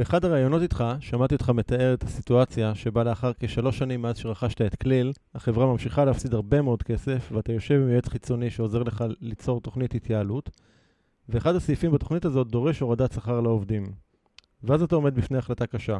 באחד 0.00 0.24
הראיונות 0.24 0.62
איתך, 0.62 0.84
שמעתי 1.00 1.34
אותך 1.34 1.50
מתאר 1.50 1.94
את 1.94 2.02
הסיטואציה 2.02 2.74
שבה 2.74 3.04
לאחר 3.04 3.32
כשלוש 3.40 3.78
שנים 3.78 4.02
מאז 4.02 4.16
שרכשת 4.16 4.62
את 4.62 4.74
כליל, 4.74 5.12
החברה 5.34 5.66
ממשיכה 5.66 6.04
להפסיד 6.04 6.34
הרבה 6.34 6.62
מאוד 6.62 6.82
כסף, 6.82 7.32
ואתה 7.32 7.52
יושב 7.52 7.74
עם 7.74 7.88
יועץ 7.88 8.08
חיצוני 8.08 8.50
שעוזר 8.50 8.82
לך 8.82 9.04
ליצור 9.20 9.60
תוכנית 9.60 9.94
התייעלות, 9.94 10.50
ואחד 11.28 11.54
הסעיפים 11.54 11.92
בתוכנית 11.92 12.24
הזאת 12.24 12.48
דורש 12.48 12.80
הורדת 12.80 13.12
שכר 13.12 13.40
לעובדים. 13.40 13.92
ואז 14.62 14.82
אתה 14.82 14.94
עומד 14.94 15.14
בפני 15.14 15.38
החלטה 15.38 15.66
קשה. 15.66 15.98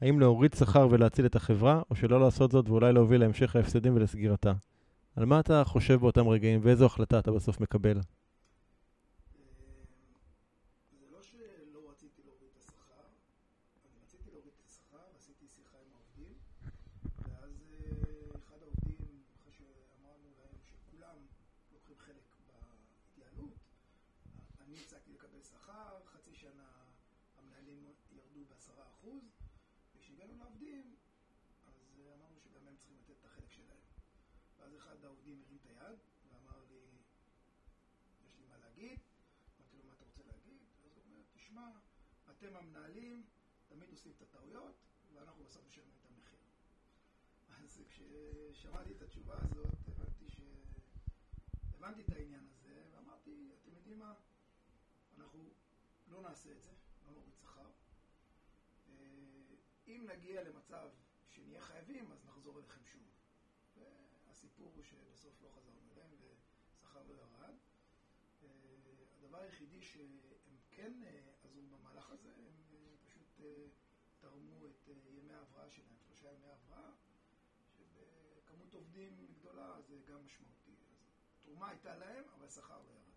האם 0.00 0.20
להוריד 0.20 0.54
שכר 0.54 0.88
ולהציל 0.90 1.26
את 1.26 1.36
החברה, 1.36 1.82
או 1.90 1.96
שלא 1.96 2.20
לעשות 2.20 2.52
זאת 2.52 2.68
ואולי 2.68 2.92
להוביל 2.92 3.20
להמשך 3.20 3.56
ההפסדים 3.56 3.96
ולסגירתה? 3.96 4.52
על 5.16 5.24
מה 5.24 5.40
אתה 5.40 5.62
חושב 5.64 6.00
באותם 6.00 6.28
רגעים, 6.28 6.60
ואיזו 6.62 6.86
החלטה 6.86 7.18
אתה 7.18 7.32
בסוף 7.32 7.60
מקבל? 7.60 8.00
עושים 44.08 44.26
את 44.26 44.34
הטעויות, 44.34 44.74
ואנחנו 45.12 45.44
בסוף 45.44 45.66
משלמים 45.66 45.94
את 46.00 46.06
המחיר. 46.10 46.38
אז 47.48 47.82
כששמעתי 47.88 48.92
את 48.92 49.02
התשובה 49.02 49.34
הזאת, 49.38 49.74
הבנתי 49.88 50.28
ש... 50.28 50.40
הבנתי 51.74 52.02
את 52.02 52.12
העניין 52.12 52.46
הזה, 52.50 52.84
ואמרתי, 52.92 53.50
אתם 53.62 53.74
יודעים 53.74 53.98
מה? 53.98 54.14
אנחנו 55.18 55.50
לא 56.08 56.22
נעשה 56.22 56.52
את 56.52 56.60
זה, 56.60 56.70
לא 57.06 57.12
נוריד 57.12 57.34
שכר. 57.34 57.70
אה, 58.88 58.94
אם 59.86 60.06
נגיע 60.12 60.42
למצב 60.42 60.88
שנהיה 61.28 61.60
חייבים, 61.60 62.12
אז 62.12 62.24
נחזור 62.24 62.58
אליכם 62.58 62.84
שוב. 62.84 63.02
והסיפור 64.26 64.72
הוא 64.74 64.84
שבסוף 64.84 65.42
לא 65.42 65.48
חזרנו 65.48 65.92
אליהם 65.92 66.10
ושכר 66.20 67.02
לא 67.02 67.14
ירד. 67.14 67.54
אה, 68.42 68.48
הדבר 69.18 69.38
היחידי 69.38 69.82
שהם 69.82 70.56
כן 70.70 70.92
אה, 71.04 71.20
במהלך 71.70 72.10
הזה, 72.10 72.32
הם 72.34 72.58
פשוט 73.04 73.40
תרמו 74.20 74.66
את 74.66 74.88
אה, 74.88 74.94
ימי 75.18 75.32
ההבראה 75.32 75.70
שלהם, 75.70 75.96
שלושה 76.06 76.26
ימי 76.26 76.46
הבראה, 76.56 76.90
שבכמות 77.76 78.74
עובדים 78.74 79.26
גדולה 79.40 79.68
זה 79.88 79.94
גם 80.08 80.18
משמעותי. 80.24 80.76
אז 81.30 81.38
תרומה 81.44 81.68
הייתה 81.68 81.94
להם, 81.94 82.24
אבל 82.38 82.46
השכר 82.46 82.74
לא 82.74 82.92
ירד. 82.92 83.08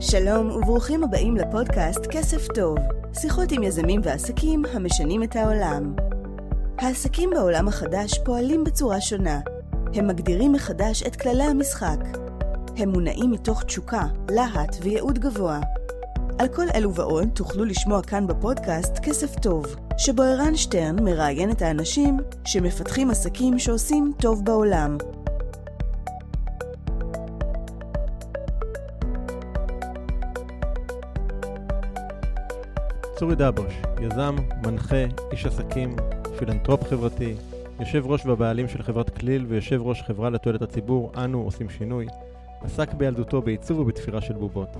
שלום 0.00 0.50
וברוכים 0.50 1.04
הבאים 1.04 1.36
לפודקאסט 1.36 2.06
כסף 2.10 2.46
טוב, 2.54 2.78
שיחות 3.20 3.52
עם 3.52 3.62
יזמים 3.62 4.00
ועסקים 4.04 4.62
המשנים 4.74 5.22
את 5.22 5.36
העולם. 5.36 5.94
העסקים 6.78 7.30
בעולם 7.30 7.68
החדש 7.68 8.18
פועלים 8.24 8.64
בצורה 8.64 9.00
שונה, 9.00 9.40
הם 9.94 10.06
מגדירים 10.08 10.52
מחדש 10.52 11.02
את 11.02 11.16
כללי 11.16 11.44
המשחק. 11.44 12.29
הם 12.76 12.88
מונעים 12.88 13.30
מתוך 13.30 13.64
תשוקה, 13.64 14.02
להט 14.30 14.76
וייעוד 14.82 15.18
גבוה. 15.18 15.60
על 16.38 16.48
כל 16.48 16.66
אלו 16.74 16.94
ועוד 16.94 17.28
תוכלו 17.34 17.64
לשמוע 17.64 18.02
כאן 18.02 18.26
בפודקאסט 18.26 18.98
כסף 19.02 19.34
טוב, 19.40 19.66
שבו 19.98 20.22
ערן 20.22 20.56
שטרן 20.56 21.04
מראיין 21.04 21.50
את 21.50 21.62
האנשים 21.62 22.16
שמפתחים 22.44 23.10
עסקים 23.10 23.58
שעושים 23.58 24.12
טוב 24.18 24.44
בעולם. 24.44 24.96
צורי 33.16 33.34
דבוש, 33.34 33.74
יזם, 34.00 34.36
מנחה, 34.66 35.04
איש 35.32 35.46
עסקים, 35.46 35.96
פילנטרופ 36.38 36.84
חברתי, 36.84 37.34
יושב 37.80 38.02
ראש 38.06 38.26
והבעלים 38.26 38.68
של 38.68 38.82
חברת 38.82 39.18
כליל 39.18 39.46
ויושב 39.48 39.80
ראש 39.82 40.02
חברה 40.02 40.30
לתועלת 40.30 40.62
הציבור, 40.62 41.12
אנו 41.16 41.42
עושים 41.42 41.70
שינוי, 41.70 42.06
עסק 42.62 42.94
בילדותו 42.94 43.42
בעיצוב 43.42 43.78
ובתפירה 43.78 44.20
של 44.20 44.34
בובות. 44.34 44.76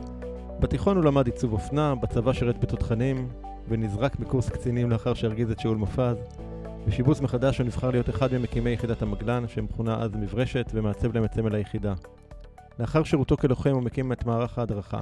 בתיכון 0.60 0.96
הוא 0.96 1.04
למד 1.04 1.26
עיצוב 1.26 1.52
אופנה, 1.52 1.94
בצבא 1.94 2.32
שירת 2.32 2.60
בתותחנים, 2.60 3.28
ונזרק 3.68 4.18
מקורס 4.18 4.48
קצינים 4.48 4.90
לאחר 4.90 5.14
שהרגיז 5.14 5.50
את 5.50 5.60
שאול 5.60 5.76
מופז. 5.76 6.16
בשיבוץ 6.86 7.20
מחדש 7.20 7.58
הוא 7.58 7.66
נבחר 7.66 7.90
להיות 7.90 8.10
אחד 8.10 8.34
ממקימי 8.34 8.70
יחידת 8.70 9.02
המגלן, 9.02 9.48
שמכונה 9.48 10.02
אז 10.02 10.14
מברשת, 10.14 10.70
ומעצב 10.74 11.14
להם 11.14 11.24
את 11.24 11.34
סמל 11.34 11.54
היחידה. 11.54 11.94
לאחר 12.78 13.04
שירותו 13.04 13.36
כלוחם 13.36 13.70
הוא 13.70 13.82
מקים 13.82 14.12
את 14.12 14.26
מערך 14.26 14.58
ההדרכה. 14.58 15.00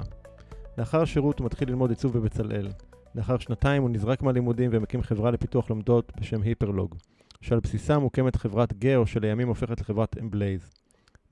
לאחר 0.77 1.01
השירות 1.01 1.39
הוא 1.39 1.45
מתחיל 1.45 1.69
ללמוד 1.69 1.89
עיצוב 1.89 2.17
בבצלאל. 2.17 2.67
לאחר 3.15 3.37
שנתיים 3.37 3.81
הוא 3.81 3.89
נזרק 3.89 4.21
מהלימודים 4.21 4.69
ומקים 4.73 5.01
חברה 5.01 5.31
לפיתוח 5.31 5.69
לומדות 5.69 6.11
בשם 6.19 6.41
היפרלוג. 6.41 6.95
שעל 7.41 7.59
בסיסה 7.59 7.99
מוקמת 7.99 8.35
חברת 8.35 8.73
גיאו 8.73 9.07
שלימים 9.07 9.47
הופכת 9.47 9.81
לחברת 9.81 10.17
אמבלייז. 10.19 10.78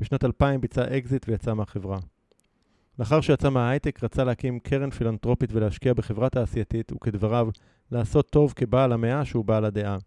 בשנת 0.02 0.24
2000 0.24 0.62
ביצע 0.62 0.98
אקזיט 0.98 1.30
ויצא 1.30 1.54
מהחברה. 1.54 2.00
לאחר 3.00 3.22
שיצא 3.22 3.50
מההייטק 3.50 4.04
רצה 4.04 4.24
להקים 4.24 4.60
קרן 4.60 4.90
פילנטרופית 4.90 5.50
ולהשקיע 5.54 5.94
בחברה 5.94 6.30
תעשייתית, 6.30 6.92
וכדבריו, 6.92 7.50
לעשות 7.92 8.30
טוב 8.30 8.54
כבעל 8.56 8.92
המאה 8.94 9.26
שהוא 9.26 9.46
בעל 9.46 9.66
הדעה. 9.66 9.98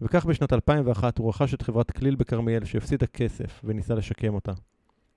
וכך 0.00 0.26
בשנת 0.26 0.52
2001 0.52 1.18
הוא 1.18 1.28
רכש 1.28 1.54
את 1.54 1.62
חברת 1.62 1.90
כליל 1.90 2.14
בכרמיאל 2.14 2.64
שהפסידה 2.64 3.06
כסף 3.06 3.60
וניסה 3.64 3.94
לשקם 3.94 4.34
אותה. 4.34 4.52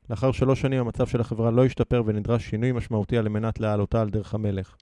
לאחר 0.09 0.31
שלוש 0.31 0.61
שנים 0.61 0.79
המצב 0.79 1.07
של 1.07 1.21
החברה 1.21 1.51
לא 1.51 1.65
השתפר 1.65 2.03
ונדרש 2.05 2.49
שינוי 2.49 2.71
משמעותי 2.71 3.17
על 3.17 3.29
מנת 3.29 3.59
להעלותה 3.59 4.01
על 4.01 4.09
דרך 4.09 4.33
המלך. 4.33 4.75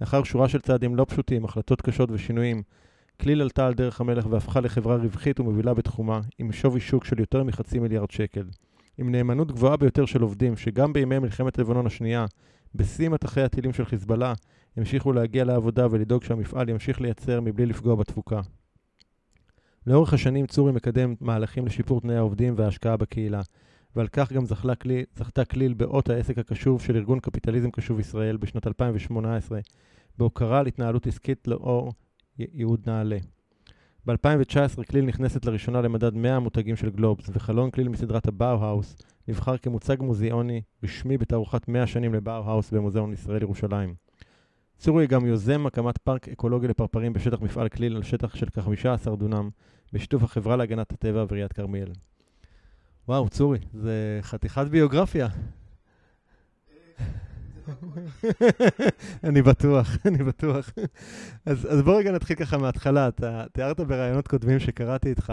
לאחר 0.00 0.22
שורה 0.22 0.48
של 0.48 0.60
צעדים 0.60 0.96
לא 0.96 1.06
פשוטים, 1.08 1.44
החלטות 1.44 1.82
קשות 1.82 2.10
ושינויים, 2.10 2.62
כליל 3.22 3.42
עלתה 3.42 3.66
על 3.66 3.74
דרך 3.74 4.00
המלך 4.00 4.26
והפכה 4.30 4.60
לחברה 4.60 4.96
רווחית 4.96 5.40
ומובילה 5.40 5.74
בתחומה, 5.74 6.20
עם 6.38 6.52
שווי 6.52 6.80
שוק 6.80 7.04
של 7.04 7.20
יותר 7.20 7.42
מחצי 7.42 7.78
מיליארד 7.78 8.10
שקל. 8.10 8.44
עם 8.98 9.12
נאמנות 9.12 9.52
גבוהה 9.52 9.76
ביותר 9.76 10.06
של 10.06 10.22
עובדים, 10.22 10.56
שגם 10.56 10.92
בימי 10.92 11.18
מלחמת 11.18 11.58
לבנון 11.58 11.86
השנייה, 11.86 12.26
בשיא 12.74 13.08
מטחי 13.08 13.40
הטילים 13.40 13.72
של 13.72 13.84
חיזבאללה, 13.84 14.32
המשיכו 14.76 15.12
להגיע 15.12 15.44
לעבודה 15.44 15.86
ולדאוג 15.90 16.24
שהמפעל 16.24 16.68
ימשיך 16.68 17.00
לייצר 17.00 17.40
מבלי 17.40 17.66
לפגוע 17.66 17.94
בתפוקה. 17.94 18.40
לאורך 19.86 20.12
השנים 20.14 20.46
צורי 20.46 20.72
מקדם 20.72 21.14
מהלכים 21.20 21.66
לשיפור 21.66 22.00
תנאי 22.00 22.16
העובדים 22.16 22.54
וההשקעה 22.56 22.96
בקהילה, 22.96 23.40
ועל 23.96 24.08
כך 24.08 24.32
גם 24.32 24.44
זכתה 24.44 24.74
כליל, 24.74 25.04
זכתה 25.16 25.44
כליל 25.44 25.74
באות 25.74 26.10
העסק 26.10 26.38
הקשוב 26.38 26.82
של 26.82 26.96
ארגון 26.96 27.20
קפיטליזם 27.20 27.70
קשוב 27.70 28.00
ישראל 28.00 28.36
בשנת 28.36 28.66
2018, 28.66 29.60
בהוקרה 30.18 30.58
על 30.58 30.66
התנהלות 30.66 31.06
עסקית 31.06 31.48
לאור 31.48 31.92
ייעוד 32.38 32.80
נעלה. 32.86 33.18
ב-2019 34.06 34.84
כליל 34.90 35.04
נכנסת 35.04 35.44
לראשונה 35.44 35.80
למדד 35.80 36.14
100 36.14 36.36
המותגים 36.36 36.76
של 36.76 36.90
גלובס, 36.90 37.30
וחלון 37.32 37.70
כליל 37.70 37.88
מסדרת 37.88 38.28
הבאו-האוס 38.28 38.96
נבחר 39.28 39.56
כמוצג 39.56 39.96
מוזיאוני 40.00 40.62
רשמי 40.82 41.18
בתערוכת 41.18 41.68
100 41.68 41.86
שנים 41.86 42.14
לבאו-האוס 42.14 42.70
במוזיאון 42.70 43.12
ישראל 43.12 43.42
ירושלים. 43.42 43.94
צורי 44.78 45.06
גם 45.06 45.26
יוזם 45.26 45.66
הקמת 45.66 45.98
פארק 45.98 46.28
אקולוגי 46.28 46.68
לפרפרים 46.68 47.12
בשטח 47.12 47.40
מפעל 47.40 47.68
כליל 47.68 47.96
על 47.96 48.02
שטח 48.02 48.34
של 48.34 48.46
כ-15 48.46 49.16
דונם, 49.16 49.50
בשיתוף 49.92 50.22
החברה 50.22 50.56
להגנת 50.56 50.92
הטבע 50.92 51.24
ועיריית 51.28 51.52
כרמיאל. 51.52 51.92
וואו, 53.08 53.28
צורי, 53.28 53.58
זה 53.72 54.18
חתיכת 54.22 54.66
ביוגרפיה. 54.70 55.28
אני 59.24 59.42
בטוח, 59.42 59.96
אני 60.08 60.18
בטוח. 60.18 60.70
אז, 61.46 61.66
אז 61.72 61.82
בוא 61.82 61.98
רגע 61.98 62.12
נתחיל 62.12 62.36
ככה 62.36 62.58
מההתחלה. 62.58 63.08
אתה 63.08 63.44
תיארת 63.52 63.80
בראיונות 63.80 64.28
קודמים 64.28 64.58
שקראתי 64.58 65.08
איתך, 65.08 65.32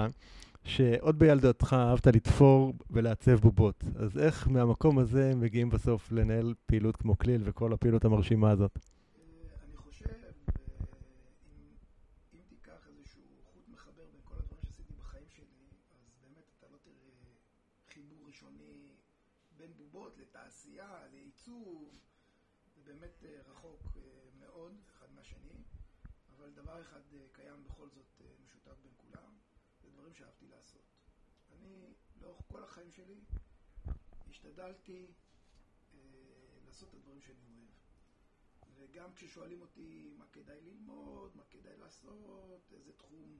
שעוד 0.63 1.19
בילדותך 1.19 1.75
אהבת 1.79 2.07
לתפור 2.07 2.73
ולעצב 2.91 3.35
בובות. 3.35 3.83
אז 3.95 4.17
איך 4.17 4.47
מהמקום 4.47 4.99
הזה 4.99 5.33
מגיעים 5.35 5.69
בסוף 5.69 6.11
לנהל 6.11 6.53
פעילות 6.65 6.95
כמו 6.97 7.17
כליל 7.17 7.41
וכל 7.45 7.73
הפעילות 7.73 8.05
המרשימה 8.05 8.51
הזאת? 8.51 8.79
השתדלתי 34.55 35.05
לעשות 36.65 36.89
את 36.89 36.93
הדברים 36.93 37.21
שאני 37.21 37.39
אוהב. 37.47 37.69
וגם 38.75 39.09
כששואלים 39.15 39.61
אותי 39.61 40.13
מה 40.17 40.25
כדאי 40.33 40.57
ללמוד, 40.61 41.31
מה 41.35 41.43
כדאי 41.49 41.77
לעשות, 41.79 42.71
איזה 42.77 42.91
תחום 42.97 43.37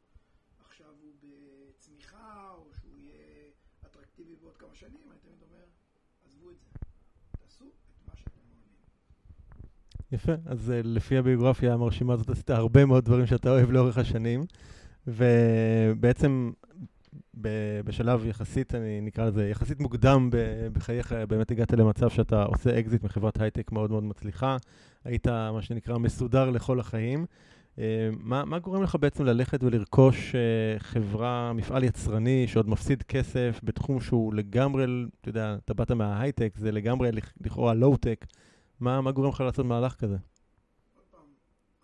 עכשיו 0.60 0.94
הוא 1.02 1.14
בצמיחה, 1.20 2.52
או 2.58 2.74
שהוא 2.74 2.98
יהיה 2.98 3.52
אטרקטיבי 3.86 4.36
בעוד 4.36 4.58
כמה 4.58 4.76
שנים, 4.76 5.12
אני 5.12 5.20
תמיד 5.20 5.42
אומר, 5.42 5.66
עזבו 6.26 6.52
את 6.52 6.60
זה, 6.60 6.70
תעשו 7.32 7.66
את 7.66 8.08
מה 8.08 8.16
שאתם 8.16 8.42
אוהבים. 8.50 8.74
יפה, 10.12 10.34
אז 10.46 10.70
uh, 10.70 10.88
לפי 10.88 11.18
הביוגרפיה 11.18 11.74
המרשימה 11.74 12.14
הזאת 12.14 12.30
עשית 12.30 12.50
הרבה 12.50 12.86
מאוד 12.86 13.06
דברים 13.06 13.26
שאתה 13.26 13.50
אוהב 13.50 13.72
לאורך 13.72 13.98
השנים, 13.98 14.46
ובעצם 15.08 16.52
בשלב 17.86 18.26
יחסית, 18.26 18.76
אני 18.76 19.02
נקרא 19.02 19.26
לזה, 19.26 19.50
יחסית 19.50 19.80
מוקדם 19.80 20.30
בחייך, 20.74 21.12
באמת 21.28 21.52
הגעת 21.52 21.74
למצב 21.74 22.10
שאתה 22.10 22.44
עושה 22.44 22.80
אקזיט 22.80 23.04
מחברת 23.04 23.42
הייטק 23.42 23.72
מאוד 23.72 23.92
מאוד 23.92 24.04
מצליחה, 24.04 24.58
היית 25.04 25.28
מה 25.28 25.62
שנקרא 25.62 25.98
מסודר 25.98 26.50
לכל 26.50 26.80
החיים. 26.80 27.26
אה, 27.76 27.78
מה, 28.20 28.46
מה 28.46 28.60
גורם 28.60 28.84
לך 28.84 28.96
בעצם 29.00 29.24
ללכת 29.24 29.64
ולרכוש 29.64 30.32
אה, 30.32 30.80
חברה, 30.80 31.54
מפעל 31.54 31.84
יצרני 31.84 32.48
שעוד 32.48 32.70
מפסיד 32.70 33.04
כסף 33.04 33.60
בתחום 33.64 34.02
שהוא 34.02 34.34
לגמרי, 34.34 34.86
אתה 35.22 35.30
יודע, 35.30 35.56
אתה 35.66 35.74
באת 35.74 35.92
מההייטק, 35.92 36.54
זה 36.58 36.72
לגמרי 36.72 37.10
לכאורה 37.42 37.74
לואו-טק. 37.74 38.26
מה, 38.80 39.02
מה 39.02 39.12
גורם 39.12 39.30
לך 39.30 39.42
לעשות 39.42 39.66
מהלך 39.66 39.96
כזה? 39.96 40.18
עוד 40.96 41.06
פעם, 41.12 41.28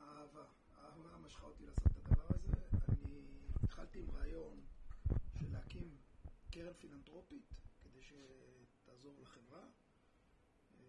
אהבה. 0.01 0.41
אהבה 0.83 1.25
משכה 1.25 1.45
אותי 1.45 1.63
לעשות 1.65 1.85
את 1.85 1.97
הדבר 1.97 2.23
הזה. 2.29 2.53
אני 2.89 3.21
התחלתי 3.63 3.99
עם 3.99 4.05
רעיון 4.17 4.53
של 5.39 5.45
להקים 5.53 5.89
קרן 6.51 6.73
פילנטרופית 6.79 7.53
כדי 7.83 7.99
שתעזור 8.01 9.15
לחברה. 9.21 9.63
אה, 10.79 10.85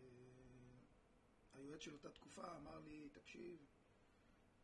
היועץ 1.54 1.80
של 1.80 1.92
אותה 1.92 2.08
תקופה 2.10 2.42
אמר 2.62 2.78
לי, 2.84 3.08
תקשיב, 3.12 3.56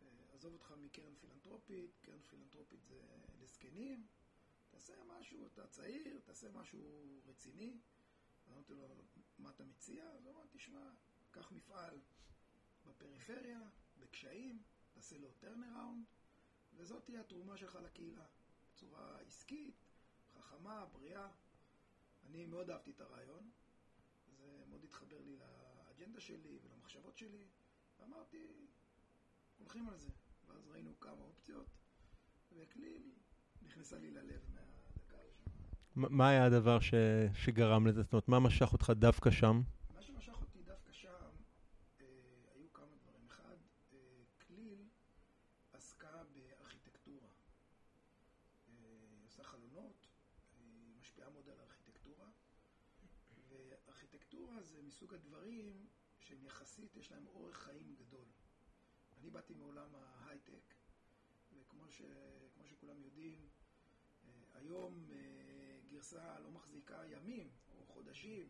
אה, 0.02 0.06
עזוב 0.34 0.52
אותך 0.52 0.72
מקרן 0.82 1.14
פילנטרופית, 1.20 1.98
קרן 2.02 2.20
פילנטרופית 2.30 2.80
זה 2.88 2.96
לזקנים, 3.42 4.06
תעשה 4.70 4.92
משהו, 5.28 5.46
אתה 5.46 5.66
צעיר, 5.66 6.20
תעשה 6.24 6.50
משהו 6.50 7.20
רציני. 7.26 7.78
אמרתי 8.48 8.74
לו, 8.74 9.04
מה 9.38 9.50
אתה 9.50 9.64
מציע? 9.64 10.04
אז 10.04 10.24
הוא 10.24 10.32
אמר, 10.32 10.46
תשמע, 10.50 10.90
קח 11.30 11.52
מפעל 11.52 12.00
בפריפריה, 12.86 13.60
בקשיים, 13.98 14.62
תעשה 14.92 15.18
לו 15.18 15.32
טרנראונד, 15.32 16.04
וזאת 16.76 17.04
תהיה 17.04 17.20
התרומה 17.20 17.56
שלך 17.56 17.78
לקהילה, 17.84 18.26
בצורה 18.72 19.18
עסקית, 19.20 19.74
חכמה, 20.34 20.86
בריאה. 20.86 21.30
אני 22.26 22.46
מאוד 22.46 22.70
אהבתי 22.70 22.90
את 22.90 23.00
הרעיון, 23.00 23.50
זה 24.36 24.64
מאוד 24.68 24.84
התחבר 24.84 25.20
לי 25.20 25.36
לאג'נדה 25.36 26.20
שלי 26.20 26.58
ולמחשבות 26.62 27.18
שלי, 27.18 27.48
ואמרתי, 27.98 28.66
הולכים 29.58 29.88
על 29.88 29.98
זה. 29.98 30.10
ואז 30.46 30.68
ראינו 30.68 31.00
כמה 31.00 31.22
אופציות, 31.22 31.66
וכליל 32.52 33.12
נכנסה 33.62 33.98
לי 33.98 34.10
ללב 34.10 34.48
הראשונה. 34.54 34.77
מה 35.98 36.28
היה 36.28 36.44
הדבר 36.44 36.80
ש... 36.80 36.94
שגרם 37.34 37.86
לזה? 37.86 38.02
זאת 38.02 38.12
אומרת, 38.12 38.28
מה 38.28 38.40
משך 38.40 38.72
אותך 38.72 38.92
דווקא 38.96 39.30
שם? 39.30 39.62
מה 39.94 40.02
שמשך 40.02 40.40
אותי 40.40 40.62
דווקא 40.62 40.92
שם, 40.92 41.08
אה, 42.00 42.06
היו 42.54 42.72
כמה 42.72 42.86
דברים. 43.02 43.26
אחד, 43.26 43.56
אה, 43.92 43.98
כליל 44.46 44.84
עסקה 45.72 46.22
בארכיטקטורה. 46.34 47.28
אה, 48.68 48.74
עושה 49.24 49.42
חלונות, 49.44 50.06
היא 50.58 50.94
משפיעה 51.00 51.30
מאוד 51.30 51.48
על 51.48 51.58
הארכיטקטורה, 51.60 52.28
וארכיטקטורה 53.48 54.62
זה 54.62 54.82
מסוג 54.82 55.14
הדברים 55.14 55.86
שהם 56.18 56.44
יחסית, 56.44 56.96
יש 56.96 57.12
להם 57.12 57.26
אורך 57.26 57.56
חיים 57.56 57.94
גדול. 57.98 58.26
אני 59.20 59.30
באתי 59.30 59.54
מעולם 59.54 59.88
ההייטק, 59.94 60.74
וכמו 61.60 61.88
ש... 61.88 62.02
כמו 62.54 62.66
שכולם 62.66 63.02
יודעים, 63.02 63.48
אה, 64.24 64.30
היום 64.54 65.08
אה, 65.12 65.47
גרסה 65.98 66.38
לא 66.38 66.50
מחזיקה 66.50 67.02
ימים 67.06 67.50
או 67.68 67.86
חודשים. 67.86 68.48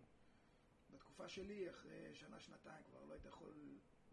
בתקופה 0.90 1.28
שלי, 1.28 1.70
אחרי 1.70 2.14
שנה, 2.14 2.40
שנתיים, 2.40 2.84
כבר 2.84 3.04
לא 3.04 3.12
היית 3.12 3.24
יכול 3.24 3.54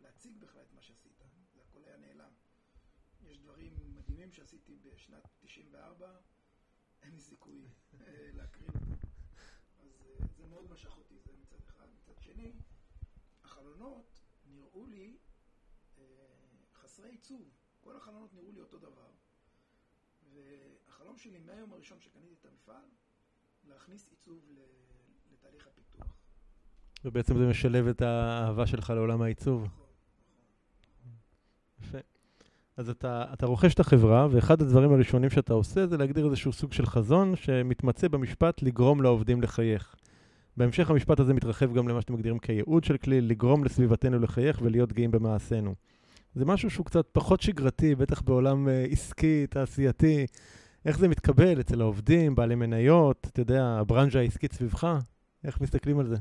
להציג 0.02 0.38
בכלל 0.40 0.62
את 0.62 0.74
מה 0.74 0.82
שעשית. 0.82 1.24
זה 1.54 1.62
הכל 1.62 1.84
היה 1.86 1.98
נעלם. 1.98 2.32
יש 3.22 3.38
דברים 3.38 3.96
מדהימים 3.96 4.32
שעשיתי 4.32 4.76
בשנת 4.76 5.24
94, 5.40 6.18
אין 7.02 7.12
לי 7.16 7.22
סיכוי 7.22 7.68
אה, 8.02 8.30
להקריא 8.34 8.68
אותם. 8.68 8.92
אז 9.80 10.02
אה, 10.02 10.28
זה 10.38 10.48
מאוד 10.48 10.72
משך 10.72 10.98
אותי, 10.98 11.20
זה 11.20 11.32
מצד 11.34 11.64
אחד. 11.66 11.88
מצד 11.96 12.22
שני, 12.22 12.54
החלונות 13.44 14.20
נראו 14.46 14.86
לי 14.86 15.18
אה, 15.98 16.04
חסרי 16.74 17.10
עיצוב. 17.10 17.52
כל 17.82 17.98
החלונות 17.98 18.34
נראו 18.34 18.52
לי 18.52 18.60
אותו 18.60 18.80
דבר. 18.80 19.12
והחלום 20.34 21.18
שלי 21.18 21.40
מהיום 21.40 21.74
הראשון 21.74 22.00
שקניתי 22.02 22.34
את 22.34 22.46
המפעל, 22.46 22.90
להכניס 23.70 24.10
עיצוב 24.10 24.40
לתהליך 25.34 25.68
הפיתוח. 25.68 26.08
ובעצם 27.06 27.38
זה 27.38 27.48
משלב 27.48 27.88
את 27.88 28.02
האהבה 28.02 28.68
שלך 28.68 28.90
לעולם 28.90 29.22
העיצוב. 29.22 29.64
נכון. 29.64 29.86
יפה. 31.82 31.98
אז 32.78 32.90
אתה, 32.90 33.26
אתה 33.34 33.46
רוכש 33.46 33.74
את 33.74 33.80
החברה, 33.80 34.28
ואחד 34.32 34.62
הדברים 34.62 34.94
הראשונים 34.94 35.30
שאתה 35.30 35.54
עושה 35.54 35.88
זה 35.88 35.98
להגדיר 35.98 36.26
איזשהו 36.26 36.54
סוג 36.54 36.74
של 36.74 36.86
חזון 36.86 37.36
שמתמצא 37.36 38.08
במשפט 38.08 38.62
לגרום 38.62 39.02
לעובדים 39.02 39.42
לחייך. 39.42 39.96
בהמשך 40.58 40.90
המשפט 40.90 41.20
הזה 41.20 41.34
מתרחב 41.34 41.74
גם 41.74 41.88
למה 41.88 42.02
שאתם 42.02 42.14
מגדירים 42.14 42.40
כייעוד 42.40 42.84
של 42.84 42.98
כלי, 42.98 43.22
לגרום 43.22 43.64
לסביבתנו 43.64 44.20
לחייך 44.20 44.60
ולהיות 44.62 44.94
גאים 44.94 45.12
במעשינו. 45.12 45.76
זה 46.36 46.46
משהו 46.46 46.70
שהוא 46.70 46.86
קצת 46.86 47.06
פחות 47.12 47.42
שגרתי, 47.42 47.96
בטח 47.96 48.22
בעולם 48.22 48.68
uh, 48.68 48.92
עסקי, 48.92 49.48
תעשייתי. 49.48 50.26
איך 50.86 51.00
זה 51.00 51.08
מתקבל 51.08 51.62
אצל 51.62 51.82
העובדים, 51.82 52.36
בעלי 52.36 52.56
מניות, 52.56 53.28
אתה 53.28 53.42
יודע, 53.42 53.64
הברנז'ה 53.80 54.20
העסקית 54.20 54.54
סביבך? 54.54 54.88
איך 55.44 55.62
מסתכלים 55.62 56.00
על 56.00 56.08
זה? 56.08 56.16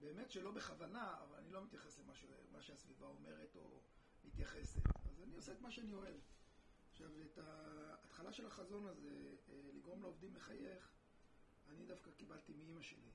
באמת 0.00 0.30
שלא 0.30 0.50
בכוונה, 0.50 1.14
אבל 1.22 1.36
אני 1.38 1.50
לא 1.50 1.64
מתייחס 1.64 1.98
למה 1.98 2.14
ש... 2.14 2.24
שהסביבה 2.60 3.06
אומרת 3.06 3.56
או 3.56 3.80
מתייחסת. 4.24 4.80
אז 4.86 5.22
אני 5.22 5.34
עושה 5.34 5.52
את 5.52 5.60
מה 5.60 5.70
שאני 5.70 5.94
אוהב. 5.94 6.20
עכשיו, 6.90 7.08
את 7.22 7.38
ההתחלה 7.38 8.32
של 8.32 8.46
החזון 8.46 8.86
הזה, 8.86 9.34
uh, 9.48 9.52
לגרום 9.76 10.02
לעובדים 10.02 10.34
לחייך, 10.34 10.92
אני 11.68 11.84
דווקא 11.86 12.10
קיבלתי 12.10 12.52
מאימא 12.52 12.82
שלי. 12.82 13.10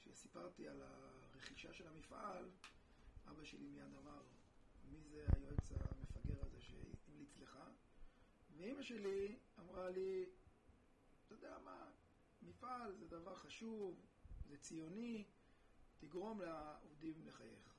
כשסיפרתי 0.00 0.68
על 0.68 0.82
הרכישה 0.82 1.72
של 1.72 1.88
המפעל, 1.88 2.50
אבא 3.30 3.44
שלי 3.44 3.68
מיד 3.68 3.94
אמר, 4.02 4.22
מי 4.94 5.00
זה 5.02 5.26
היועץ 5.32 5.72
המפגר 5.72 6.42
הזה 6.42 6.60
שהמליץ 6.60 7.38
לך? 7.38 7.58
ואימא 8.56 8.82
שלי 8.82 9.38
אמרה 9.58 9.90
לי, 9.90 10.26
אתה 11.26 11.34
יודע 11.34 11.58
מה, 11.64 11.90
מפעל 12.42 12.94
זה 12.94 13.08
דבר 13.08 13.36
חשוב, 13.36 14.06
זה 14.48 14.58
ציוני, 14.58 15.24
תגרום 15.98 16.40
לעובדים 16.40 17.26
לחייך. 17.26 17.74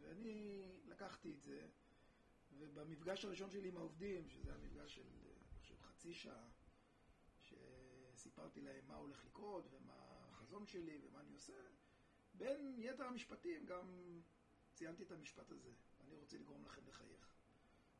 ואני 0.00 0.72
לקחתי 0.84 1.32
את 1.32 1.42
זה, 1.42 1.68
ובמפגש 2.58 3.24
הראשון 3.24 3.50
שלי 3.50 3.68
עם 3.68 3.76
העובדים, 3.76 4.28
שזה 4.28 4.50
היה 4.50 4.58
מפגש 4.58 4.94
של, 4.94 5.02
אני 5.02 5.58
חושב, 5.58 5.80
חצי 5.82 6.14
שעה, 6.14 6.48
שסיפרתי 7.40 8.60
להם 8.60 8.86
מה 8.86 8.94
הולך 8.94 9.24
לקרות 9.24 9.68
ומה 9.70 10.28
החזון 10.30 10.66
שלי 10.66 10.98
ומה 11.02 11.20
אני 11.20 11.32
עושה, 11.32 11.52
בין 12.34 12.76
יתר 12.78 13.04
המשפטים 13.04 13.66
גם 13.66 14.20
ציינתי 14.74 15.02
את 15.02 15.12
המשפט 15.12 15.50
הזה, 15.50 15.72
אני 16.06 16.16
רוצה 16.16 16.38
לגרום 16.38 16.64
לכם 16.64 16.88
לחייך. 16.88 17.28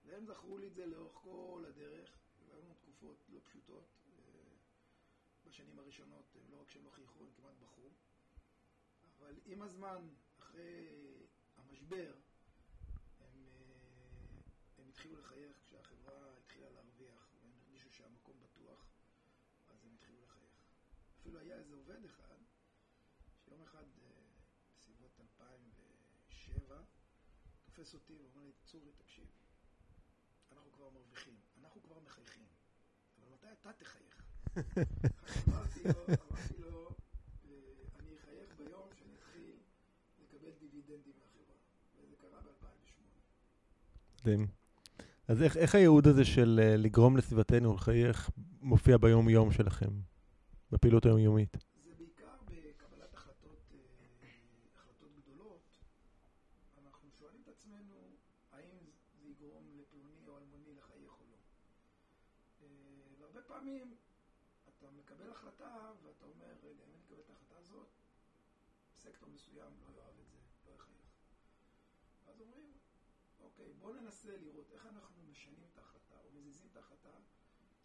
והם 0.04 0.26
זכרו 0.26 0.58
לי 0.58 0.66
את 0.68 0.74
זה 0.74 0.86
לאורך 0.86 1.12
כל 1.14 1.64
הדרך, 1.68 2.18
והיו 2.48 2.62
לנו 2.62 2.74
תקופות 2.74 3.16
לא 3.28 3.40
פשוטות. 3.44 3.84
בשנים 5.46 5.78
הראשונות, 5.78 6.36
לא 6.50 6.60
רק 6.60 6.70
שהם 6.70 6.84
לא 6.84 6.90
חייכו, 6.90 7.24
הם 7.24 7.30
כמעט 7.36 7.54
בכו. 7.62 7.90
אבל 9.18 9.34
עם 9.44 9.62
הזמן, 9.62 10.08
אחרי 10.38 10.86
המשבר, 11.56 12.14
הם, 13.20 13.48
הם 14.78 14.88
התחילו 14.88 15.20
לחייך 15.20 15.60
כשהחברה 15.64 16.36
התחילה 16.38 16.70
להרוויח, 16.70 17.28
והם 17.34 17.52
הרגישו 17.52 17.90
שהמקום 17.90 18.40
בטוח, 18.40 18.86
אז 19.68 19.84
הם 19.84 19.94
התחילו 19.94 20.22
לחייך. 20.22 20.60
אפילו 21.20 21.38
היה 21.38 21.56
איזה 21.56 21.74
עובד 21.74 22.04
אחד, 22.04 22.35
תופס 27.76 27.94
אותי 27.94 28.12
ואומר 28.14 28.46
לי, 28.46 28.52
צורי, 28.64 28.90
תקשיב, 28.98 29.24
אנחנו 30.52 30.72
כבר 30.72 30.90
מרוויחים, 30.90 31.34
אנחנו 31.60 31.82
כבר 31.82 31.96
מחייכים, 32.06 32.46
אבל 33.18 33.28
מתי 33.34 33.46
אתה 33.52 33.72
תחייך? 33.72 34.22
אמרתי 35.48 35.80
לו, 35.84 36.06
אמרתי 36.08 36.58
לו, 36.58 36.90
אני 38.00 38.16
אחייך 38.16 38.56
ביום 38.58 38.88
שאני 38.98 39.14
אתחיל 39.14 39.56
לקבל 40.22 40.50
דיבידנדים 40.60 41.12
מהחברה, 41.18 41.54
וזה 42.00 42.16
קרה 42.16 42.40
ב-2008. 42.40 43.02
מדהים. 44.20 44.46
אז 45.28 45.42
איך, 45.42 45.56
איך 45.56 45.74
הייעוד 45.74 46.06
הזה 46.06 46.24
של 46.24 46.60
uh, 46.62 46.76
לגרום 46.76 47.16
לסביבתנו 47.16 47.74
לחייך 47.74 48.30
מופיע 48.60 48.98
ביום-יום 48.98 49.52
שלכם? 49.52 49.90
בפעילות 50.72 51.06
היומיומית? 51.06 51.56
זה 51.84 51.94
בעיקר 51.98 52.36
בקבלת 52.44 53.14
החלטות, 53.14 53.72
אה, 53.72 53.78
החלטות 54.74 55.10
גדולות. 55.16 55.78
אנחנו 56.78 57.10
שואלים 57.10 57.42
את 57.42 57.48
עצמנו 57.48 58.16
האם 58.52 58.78
זה 59.20 59.28
יגרום 59.28 59.76
לפלוני 59.76 60.28
או 60.28 60.38
אלמוני 60.38 60.74
לחייך 60.74 61.20
או 61.20 61.24
לא. 61.30 61.36
אה, 62.62 62.66
והרבה 63.18 63.42
פעמים 63.42 63.96
אתה 64.68 64.90
מקבל 64.90 65.30
החלטה 65.30 65.92
ואתה 66.02 66.24
אומר, 66.24 66.46
רגע, 66.62 66.68
אם 66.84 66.90
אני 66.92 67.00
אקבל 67.04 67.20
את 67.20 67.30
ההחלטה 67.30 67.56
הזאת, 67.58 67.88
סקטור 68.96 69.28
מסוים 69.28 69.72
לא 69.80 69.88
יאהב 69.96 70.20
את 70.20 70.28
זה, 70.28 70.38
לא 70.66 70.74
יחייך. 70.74 71.10
ואז 72.26 72.40
אומרים, 72.40 72.72
אוקיי, 73.40 73.72
בואו 73.72 73.94
ננסה 73.94 74.36
לראות 74.36 74.70
איך 74.72 74.86
אנחנו 74.86 75.22
משנים 75.30 75.64
את 75.72 75.78
ההחלטה 75.78 76.20
או 76.24 76.30
מזיזים 76.32 76.68
את 76.72 76.76
ההחלטה, 76.76 77.18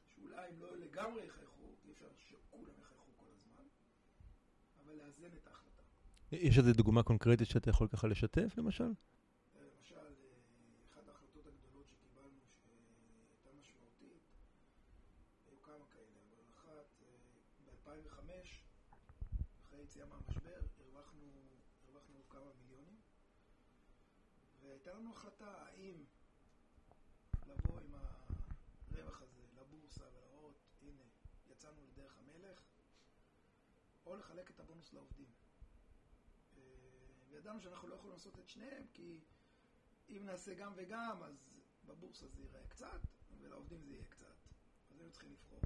שאולי 0.07 0.47
הם 0.47 0.59
לא 0.59 0.77
לגמרי 0.91 1.25
יחייכו, 1.25 1.63
אי 1.85 1.91
אפשר 1.91 2.05
שכולם 2.17 2.79
יחייכו 2.81 3.11
כל 3.17 3.25
הזמן, 3.35 3.63
אבל 4.83 4.93
לאזן 4.93 5.33
את 5.37 5.47
ההחלטה. 5.47 5.83
יש 6.31 6.57
איזו 6.57 6.73
דוגמה 6.73 7.03
קונקרטית 7.03 7.47
שאתה 7.47 7.69
יכול 7.69 7.87
ככה 7.87 8.07
לשתף, 8.07 8.53
למשל 8.57 8.83
אה, 8.83 9.61
אחת 10.91 11.07
ההחלטות 11.07 11.47
הגדולות 11.47 11.85
שקיבלנו 11.89 12.39
שהייתה 12.63 13.49
משמעותית, 13.59 14.21
היו 15.47 15.61
כמה 15.61 15.85
כאלה, 15.91 16.19
אבל 16.29 16.43
אחת, 16.55 17.03
ב-2005, 17.65 18.19
אחרי 19.61 19.79
היציאה 19.79 20.05
מהמשבר, 20.05 20.59
הרווחנו, 20.79 21.25
הרווחנו 21.87 22.19
כמה 22.29 22.51
מיליונים, 22.59 22.99
והייתה 24.61 24.93
לנו 24.93 25.11
החלטה 25.11 25.53
האם 25.57 26.03
לבוא 27.47 27.79
עם 27.79 27.95
הרווח 27.95 29.21
הזה 29.21 29.41
לבורסה 29.61 30.03
ולהראות, 30.07 30.55
הנה, 30.81 31.03
יצאנו 31.51 31.81
לדרך 31.91 32.17
המלך, 32.19 32.59
או 34.05 34.15
לחלק 34.15 34.49
את 34.49 34.59
הבונוס 34.59 34.93
לעובדים. 34.93 35.25
אה, 36.57 36.61
וידענו 37.31 37.61
שאנחנו 37.61 37.87
לא 37.87 37.95
יכולים 37.95 38.13
לעשות 38.13 38.39
את 38.39 38.49
שניהם, 38.49 38.83
כי 38.93 39.19
אם 40.09 40.21
נעשה 40.25 40.53
גם 40.53 40.71
וגם, 40.75 41.23
אז 41.23 41.35
בבורסה 41.85 42.27
זה 42.27 42.41
ייראה 42.41 42.63
קצת, 42.67 42.99
ולעובדים 43.41 43.81
זה 43.83 43.93
יהיה 43.93 44.05
קצת. 44.09 44.25
אז 44.91 44.97
היינו 44.97 45.11
צריכים 45.11 45.31
לבחור. 45.31 45.59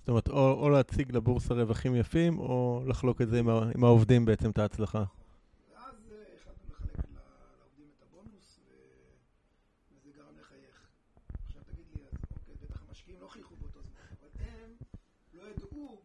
זאת 0.00 0.08
אומרת, 0.08 0.28
או, 0.28 0.52
או 0.62 0.68
להציג 0.68 1.12
לבורסה 1.16 1.54
רווחים 1.54 1.94
יפים, 1.96 2.38
או 2.38 2.82
לחלוק 2.86 3.22
את 3.22 3.28
זה 3.28 3.38
עם, 3.38 3.48
ה- 3.48 3.70
עם 3.74 3.84
העובדים 3.84 4.24
בעצם, 4.24 4.50
את 4.50 4.58
ההצלחה. 4.58 5.04
ואז 5.70 6.12
אה, 6.12 6.34
החלטנו 6.34 6.64
לחלק 6.70 6.98
ל- 6.98 7.18
לעובדים 7.60 7.90
את 7.96 8.02
הבונוס, 8.02 8.58
ו- 8.64 9.14
וזה 9.94 10.10
גרם 10.10 10.38
לחייך. 10.38 10.88
עכשיו 11.46 11.62
תגיד 11.64 11.86
לי, 11.94 12.00
אז 12.06 12.14
אוקיי, 12.38 12.54
בטח 12.66 12.82
המשקיעים 12.88 13.20
לא 13.20 13.28
חייכו 13.28 13.56
באותו 13.56 13.82
זמן, 13.82 14.00
אבל 14.20 14.28
הם 14.44 14.76
לא 15.32 15.42
ידעו 15.42 16.02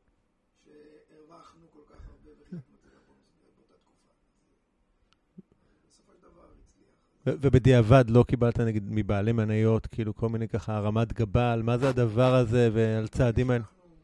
שהרווחנו 0.63 1.71
כל 1.71 1.81
כך 1.87 2.07
הרבה 2.07 2.29
וחילקנו 2.41 2.75
את 2.75 2.81
זה 2.83 2.89
לבונוס 2.95 3.35
באותה 3.57 3.73
תקופה. 3.77 4.09
אז 4.09 5.43
אז 5.71 5.77
בסופו 5.87 6.13
של 6.15 6.21
דבר 6.21 6.51
הצליח. 6.59 6.95
ו- 7.11 7.12
ובדיעבד 7.27 8.05
לא 8.09 8.23
קיבלת 8.27 8.59
נגיד 8.59 8.83
מבעלי 8.87 9.31
מניות, 9.31 9.87
כאילו 9.87 10.15
כל 10.15 10.29
מיני 10.29 10.47
ככה 10.47 10.77
הרמת 10.77 11.13
גבה 11.13 11.53
על 11.53 11.63
מה 11.63 11.77
זה 11.77 11.89
הדבר 11.89 12.35
הזה 12.35 12.69
ועל 12.73 13.07
צעדים 13.07 13.49
האלה. 13.49 13.63
אנחנו, 13.63 13.95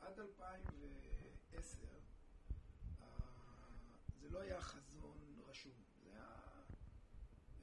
עד 0.00 0.18
2010, 0.18 1.78
אה, 3.00 3.06
זה 4.22 4.28
לא 4.30 4.40
היה 4.40 4.60
חזון 4.60 5.16
רשום, 5.50 5.72
זה 6.04 6.10
היה 6.10 6.24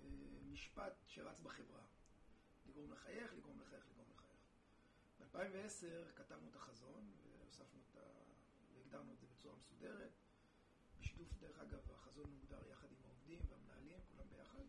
אה, 0.03 0.09
משפט 0.53 0.93
שרץ 1.07 1.39
בחברה. 1.39 1.81
לגרום 2.69 2.91
לחייך, 2.91 3.33
לגרום 3.37 3.57
לחייך, 3.61 3.83
לגרום 3.91 4.07
לחייך. 4.11 4.39
ב-2010 5.19 6.15
כתבנו 6.15 6.47
את 6.51 6.55
החזון 6.55 7.01
והוספנו 7.23 7.79
את 7.91 7.97
ה... 7.97 8.01
והגדרנו 8.75 9.11
את 9.13 9.19
זה 9.19 9.25
בצורה 9.37 9.55
מסודרת. 9.59 10.11
בשיתוף, 10.99 11.27
דרך 11.41 11.59
אגב, 11.59 11.79
החזון 11.95 12.25
מוגדר 12.29 12.67
יחד 12.71 12.87
עם 12.91 12.97
העובדים 13.05 13.39
והמנהלים, 13.49 13.99
כולם 14.07 14.27
ביחד. 14.29 14.63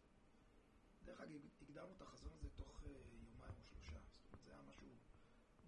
דרך 1.05 1.21
אגב, 1.21 1.41
הגדרנו 1.63 1.93
את 1.97 2.03
החזון 2.03 2.31
הזה 2.35 2.49
תוך 2.57 2.83
אה, 2.87 2.91
יומיים 2.91 3.53
או 3.59 3.63
שלושה. 3.63 3.99
זאת 3.99 4.27
אומרת, 4.27 4.45
זה 4.45 4.51
היה 4.53 4.63
משהו 4.69 4.87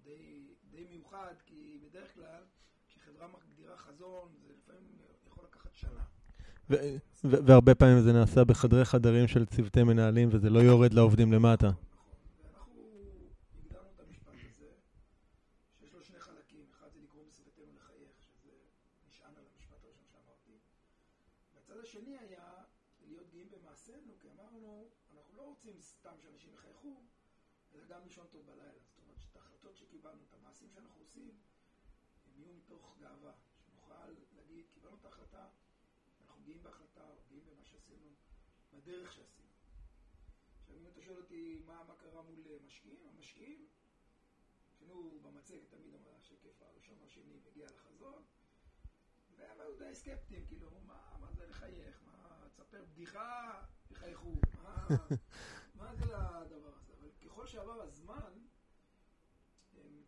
די, 0.02 0.54
די 0.70 0.84
מיוחד, 0.84 1.34
כי 1.46 1.78
בדרך 1.82 2.14
כלל, 2.14 2.42
כשחברה 2.88 3.28
מגדירה 3.28 3.76
חזון, 3.76 4.34
זה 4.42 4.52
לפעמים 4.52 4.98
יכול 5.26 5.44
לקחת 5.44 5.75
שנה. 5.75 5.90
ו- 6.00 6.42
ו- 6.42 6.57
והרבה 7.25 7.75
פעמים 7.75 8.00
זה 8.00 8.12
נעשה 8.12 8.44
בחדרי 8.44 8.84
חדרים 8.84 9.28
של 9.28 9.46
צוותי 9.46 9.82
מנהלים, 9.82 10.28
וזה 10.32 10.50
לא 10.50 10.58
יורד 10.58 10.94
לעובדים 10.94 11.32
למטה. 11.32 11.70
שאנחנו 30.75 31.00
עושים, 31.00 31.30
הם 32.26 32.40
יהיו 32.40 32.52
מתוך 32.52 32.96
גאווה. 33.00 33.32
שנוכל 33.66 33.94
להגיד, 34.37 34.64
קיבלנו 34.75 34.96
את 35.00 35.04
ההחלטה, 35.04 35.46
אנחנו 36.20 36.42
גאים 36.44 36.62
בהחלטה, 36.62 37.08
או 37.08 37.16
גאים 37.30 37.44
במה 37.46 37.64
שעשינו, 37.64 38.08
בדרך 38.88 39.12
שעשינו. 39.12 39.49
עכשיו, 40.61 40.76
אם 40.76 40.87
אתה 40.87 41.02
שואל 41.02 41.16
אותי 41.16 41.62
מה, 41.66 41.85
מה 41.88 41.95
קרה 41.97 42.23
מול 42.23 42.47
אה, 42.47 42.57
משקיעים, 42.66 43.07
המשקיעים, 43.07 43.68
שהיינו 44.78 45.21
במצגת 45.23 45.71
תמיד 45.71 45.95
השקף 46.18 46.62
הראשון 46.62 46.99
או 47.00 47.04
השני 47.04 47.40
מגיע 47.47 47.66
לחזון, 47.66 48.23
והם 49.37 49.61
היו 49.61 49.78
די 49.78 49.95
סקפטיים, 49.95 50.47
כאילו, 50.47 50.71
מה, 50.87 51.16
מה 51.21 51.33
זה 51.33 51.47
לחייך, 51.47 52.02
מה, 52.04 52.47
תספר 52.49 52.85
בדיחה, 52.85 53.62
יחייכו, 53.90 54.35
מה, 54.62 54.87
מה 55.75 55.95
זה 55.95 56.04
הדבר 56.04 56.75
הזה? 56.76 56.92
אבל 57.00 57.11
ככל 57.25 57.47
שעבר 57.47 57.83
הזמן, 57.83 58.33
הם 59.73 60.02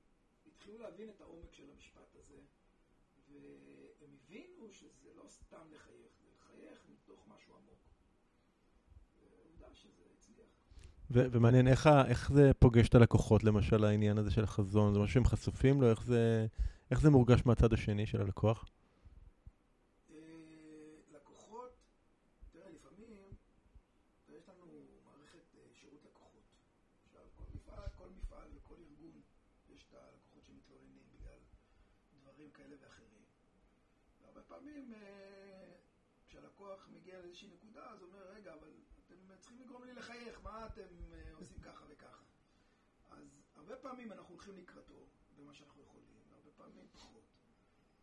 התחילו 0.47 0.79
להבין 0.79 1.11
את 1.11 1.21
העומק 1.21 1.53
של 1.53 1.71
המשפט 1.71 2.15
הזה, 2.15 2.41
והם 3.29 4.15
הבינו 4.15 4.73
שזה 4.73 5.15
לא 5.15 5.29
סתם 5.29 5.73
לחייך, 5.73 6.13
זה 6.23 6.29
לחייך 6.31 6.87
מתוך 6.89 7.29
משהו 7.29 7.57
עמוק. 7.57 7.80
שזה 9.81 11.29
ומעניין 11.33 11.69
איך, 11.69 11.87
איך 12.07 12.33
זה 12.33 12.51
פוגש 12.59 12.89
את 12.89 12.95
הלקוחות, 12.95 13.45
למשל, 13.45 13.85
העניין 13.85 14.19
הזה 14.19 14.31
של 14.31 14.45
החזון, 14.45 14.95
זה 14.95 14.99
משהו 14.99 15.15
שהם 15.15 15.25
חשופים 15.25 15.81
לו, 15.81 15.91
איך 15.91 16.05
זה, 16.05 16.47
איך 16.91 17.01
זה 17.01 17.11
מורגש 17.11 17.41
מהצד 17.47 17.73
השני 17.73 18.07
של 18.07 18.21
הלקוח? 18.21 18.65
אה, 20.11 20.17
לקוחות, 21.15 21.77
לפעמים, 22.55 23.13
אה, 23.13 24.35
שירות 25.81 26.01
לקוחות. 26.05 26.43
דברים 32.23 32.51
כאלה 32.51 32.77
אה, 34.93 35.73
כשהלקוח 36.27 36.89
מגיע 36.93 37.19
לאיזושהי 37.21 37.49
נקודה, 37.49 37.85
אז 37.91 38.03
הוא 38.03 38.09
אומר, 38.09 38.25
רגע, 38.35 38.53
אבל 38.53 38.69
צריכים 39.41 39.61
לגרום 39.61 39.85
לי 39.85 39.95
לחייך, 39.95 40.41
מה 40.43 40.67
אתם 40.67 41.13
אה, 41.13 41.35
עושים 41.35 41.61
ככה 41.61 41.85
וככה? 41.89 42.25
אז 43.11 43.43
הרבה 43.55 43.77
פעמים 43.77 44.13
אנחנו 44.13 44.35
הולכים 44.35 44.57
לקראתו 44.57 45.07
במה 45.37 45.55
שאנחנו 45.55 45.83
יכולים, 45.83 46.09
והרבה 46.31 46.51
פעמים 46.51 46.89
פחות. 46.93 47.25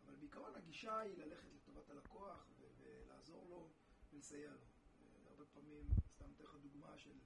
אבל 0.04 0.16
בעיקרון 0.16 0.54
הגישה 0.54 0.98
היא 0.98 1.18
ללכת 1.18 1.48
לטובת 1.54 1.90
הלקוח 1.90 2.46
ולעזור 2.78 3.48
לו 3.48 3.70
ולסייע 4.12 4.50
לו. 4.50 4.56
אה, 4.56 5.30
הרבה 5.30 5.44
פעמים, 5.44 5.86
סתם 6.08 6.24
אתן 6.36 6.44
לך 6.44 6.54
דוגמה 6.54 6.98
של, 6.98 7.18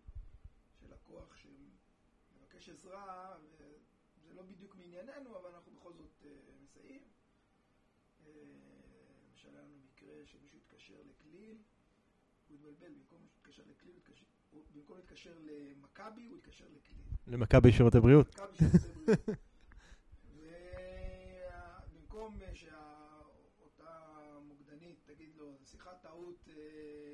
של 0.81 0.92
לקוח 0.92 1.37
שמבקש 1.37 2.69
עזרה, 2.69 3.38
וזה 3.42 4.35
לא 4.35 4.42
בדיוק 4.42 4.75
מענייננו, 4.75 5.38
אבל 5.38 5.50
אנחנו 5.54 5.73
בכל 5.73 5.92
זאת 5.92 6.25
אה, 6.25 6.54
מסייעים. 6.62 7.02
למשל 8.26 9.57
היה 9.57 9.62
לנו 9.62 9.78
מקרה 9.78 10.26
שמישהו 10.26 10.59
התקשר 10.59 11.02
לכליל, 11.02 11.62
הוא 12.53 12.71
התבלבל, 12.71 12.93
במקום 12.95 13.23
להתקשר 13.23 13.63
הוא- 14.51 14.65
במקום 14.75 14.97
להתקשר 14.97 15.39
למכבי, 15.41 16.27
הוא 16.29 16.39
התקשר 16.39 16.65
לכליל. 16.65 16.99
למכבי 17.27 17.73
שירותי 17.73 18.01
בריאות? 18.01 18.35
ובמקום 21.93 22.39
שאותה 22.55 24.15
מוקדנית 24.43 24.99
תגיד 25.05 25.37
לו, 25.37 25.57
זו 25.59 25.67
שיחת 25.67 26.03
טעות, 26.03 26.49
אה, 26.49 26.55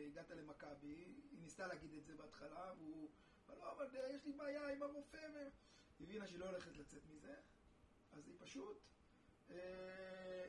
הגעת 0.07 0.31
למכבי, 0.31 0.87
היא 1.31 1.41
ניסתה 1.43 1.67
להגיד 1.67 1.95
את 1.95 2.05
זה 2.05 2.15
בהתחלה, 2.15 2.73
והוא 2.79 3.09
אמר, 3.49 3.59
לא, 3.59 3.73
אבל 3.73 3.97
אה, 3.97 4.13
יש 4.13 4.25
לי 4.25 4.33
בעיה 4.33 4.69
עם 4.69 4.83
הרופא, 4.83 5.17
ו- 5.35 5.49
היא 5.99 6.07
הבינה 6.07 6.27
שהיא 6.27 6.39
לא 6.39 6.47
הולכת 6.51 6.77
לצאת 6.77 7.03
מזה, 7.15 7.35
אז 8.13 8.27
היא 8.29 8.35
פשוט 8.39 8.79
אה, 9.51 10.47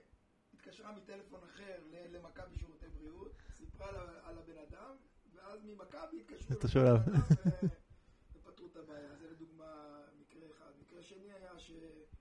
התקשרה 0.54 0.92
מטלפון 0.92 1.44
אחר 1.44 1.80
למכבי 2.10 2.58
שירותי 2.58 2.88
בריאות, 2.90 3.32
סיפרה 3.60 3.88
על 4.24 4.38
הבן 4.38 4.58
אדם, 4.58 4.96
ואז 5.34 5.60
ממכבי 5.64 6.20
התקשרו 6.20 6.58
אתה 6.58 6.68
שואל. 6.68 6.94
לבן 6.94 7.14
אדם 7.14 7.22
ו- 7.62 8.38
ופתרו 8.38 8.68
את 8.68 8.76
הבעיה. 8.76 9.16
זה 9.16 9.28
לדוגמה 9.32 10.02
מקרה 10.20 10.48
אחד. 10.50 10.72
מקרה 10.80 11.02
שני 11.04 11.34
היה 11.34 11.60
שהתקשר 11.60 12.20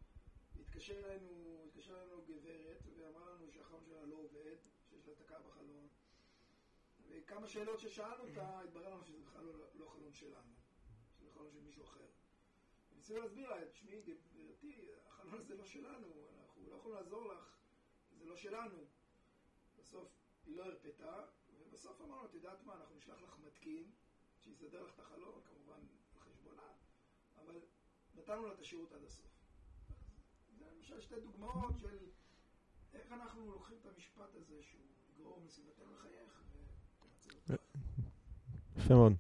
התקשר 0.61 1.14
אלינו, 1.14 1.64
התקשר 1.66 2.02
אלינו 2.02 2.23
גברת 2.23 2.83
ואמרה 2.97 3.30
לנו 3.30 3.50
שהחלון 3.50 3.85
שלה 3.85 4.07
לא 4.07 4.16
עובד, 4.16 4.57
שיש 4.90 5.09
לה 5.09 5.14
תקעה 5.14 5.40
בחלון. 5.40 5.88
וכמה 7.09 7.47
שאלות 7.49 7.80
ששאלנו 7.80 8.28
אותה, 8.28 8.61
התברר 8.61 8.95
לנו 8.95 9.04
שזה 9.04 9.18
בכלל 9.18 9.45
לא, 9.45 9.52
לא 9.75 9.87
חלון 9.87 10.12
שלנו, 10.12 10.54
שזה 11.18 11.30
חלון 11.30 11.50
של 11.52 11.61
מישהו 11.61 11.85
אחר. 11.85 12.07
ניסינו 12.97 13.21
להסביר 13.21 13.50
לה, 13.50 13.68
תשמעי 13.68 14.02
גברתי, 14.02 14.78
החלון 15.07 15.40
הזה 15.40 15.54
לא 15.54 15.64
שלנו, 15.64 16.28
אנחנו 16.42 16.71
לא 16.71 16.76
יכולים 16.76 16.97
לעזור 16.97 17.33
לך, 17.33 17.57
זה 18.18 18.25
לא 18.25 18.37
שלנו. 18.37 18.85
בסוף 19.78 20.18
לא 20.57 20.64
הרפתה, 20.64 21.12
ובסוף 21.61 22.00
אמרנו, 22.00 22.25
את 22.25 22.35
יודעת 22.35 22.67
מה, 22.67 22.73
אנחנו 22.75 22.97
נשלח 22.97 23.23
לך 23.23 23.37
מתקין, 23.47 23.85
שיסדר 24.45 24.83
לך 24.83 24.95
את 24.95 25.00
החלון, 25.00 25.40
כמובן 25.45 25.81
על 26.14 26.21
חשבונה, 26.21 26.69
אבל 27.45 27.55
נתנו 28.14 28.47
לה 28.47 28.52
את 28.52 28.61
השירות 28.61 28.93
עד 28.93 29.02
הסוף. 29.07 29.26
זה 30.59 30.64
למשל 30.76 31.00
שתי 31.00 31.14
דוגמאות 31.21 31.78
של 31.78 31.97
איך 32.95 33.12
אנחנו 33.12 33.50
לוקחים 33.52 33.76
את 33.81 33.87
המשפט 33.95 34.35
הזה 34.35 34.62
שהוא 34.62 34.81
יגרום 35.17 35.45
לסביבתנו 35.47 35.87
לחייך. 35.95 36.43
יפה 38.76 38.95
מאוד. 38.95 39.12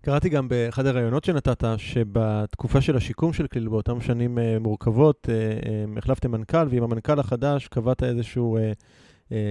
קראתי 0.00 0.28
גם 0.28 0.48
באחד 0.48 0.86
הראיונות 0.86 1.24
שנתת, 1.24 1.64
שבתקופה 1.76 2.80
של 2.80 2.96
השיקום 2.96 3.32
של 3.32 3.46
כליל, 3.46 3.68
באותן 3.68 4.00
שנים 4.00 4.38
אה, 4.38 4.58
מורכבות, 4.58 5.28
אה, 5.28 5.34
אה, 5.34 5.84
החלפתם 5.98 6.30
מנכ"ל, 6.30 6.68
ועם 6.70 6.82
המנכ"ל 6.82 7.20
החדש 7.20 7.68
קבעת 7.68 8.02
איזשהו 8.02 8.58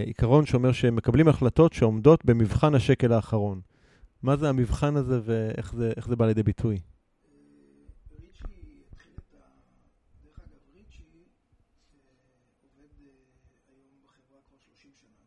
עיקרון 0.06 0.46
שאומר 0.46 0.72
שמקבלים 0.72 1.28
החלטות 1.28 1.74
שעומדות 1.74 2.26
במבחן 2.26 2.76
השקל 2.76 3.14
האחרון. 3.14 3.62
מה 4.24 4.36
זה 4.38 4.50
המבחן 4.50 4.96
הזה 4.96 5.20
ואיך 5.24 5.74
זה, 5.74 5.92
זה 6.08 6.16
בא 6.16 6.26
לידי 6.28 6.44
ביטוי? 6.44 6.76
אה, 6.76 6.82
ריצ'י 8.20 8.44
התחיל 8.92 9.14
את 9.20 9.34
ה... 9.34 9.38
דרך 10.24 10.40
אגב, 10.40 10.58
ריצ'י 10.74 11.04
אה, 11.94 12.00
עובד 12.64 12.90
אה, 13.02 13.12
היום 13.70 13.88
בחברה 14.06 14.40
כבר 14.48 14.58
30 14.66 14.92
שנה. 15.02 15.24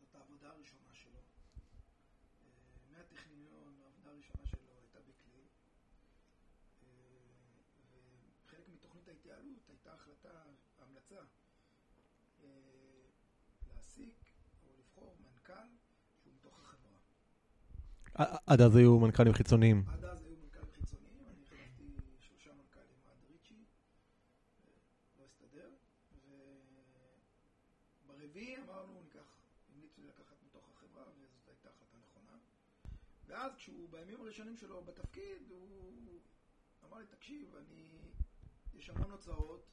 זאת 0.00 0.14
העבודה 0.14 0.46
הראשונה 0.56 0.92
שלו. 1.02 1.18
אה, 1.18 2.46
מהטכניון, 2.96 3.72
העבודה 3.84 4.10
הראשונה 4.10 4.46
שלו 4.46 4.68
הייתה 4.80 4.98
בכליל. 5.08 5.46
אה, 6.82 6.88
וחלק 8.46 8.66
מתוכנית 8.74 9.08
ההתייעלות 9.08 9.68
הייתה 9.68 9.90
החלטה, 9.94 10.34
המלצה, 10.78 11.20
אה, 12.44 12.48
להעסיק 13.68 14.14
או 14.66 14.72
לבחור 14.78 15.16
מנכ"ל 15.24 15.68
שהוא 16.22 16.32
מתוך 16.34 16.58
החברה. 16.60 16.92
ע- 18.01 18.01
עד 18.14 18.60
אז 18.60 18.76
היו 18.76 18.98
מנכ"לים 18.98 19.32
חיצוניים. 19.32 19.84
ואז 33.26 33.54
כשהוא, 33.56 33.88
בימים 33.90 34.20
הראשונים 34.20 34.56
שלו 34.56 34.84
בתפקיד, 34.84 35.50
הוא 35.50 36.20
אמר 36.84 36.98
לי, 36.98 37.06
תקשיב, 37.06 37.54
אני, 37.56 38.12
יש 38.74 38.90
המון 38.90 39.10
הוצאות, 39.10 39.66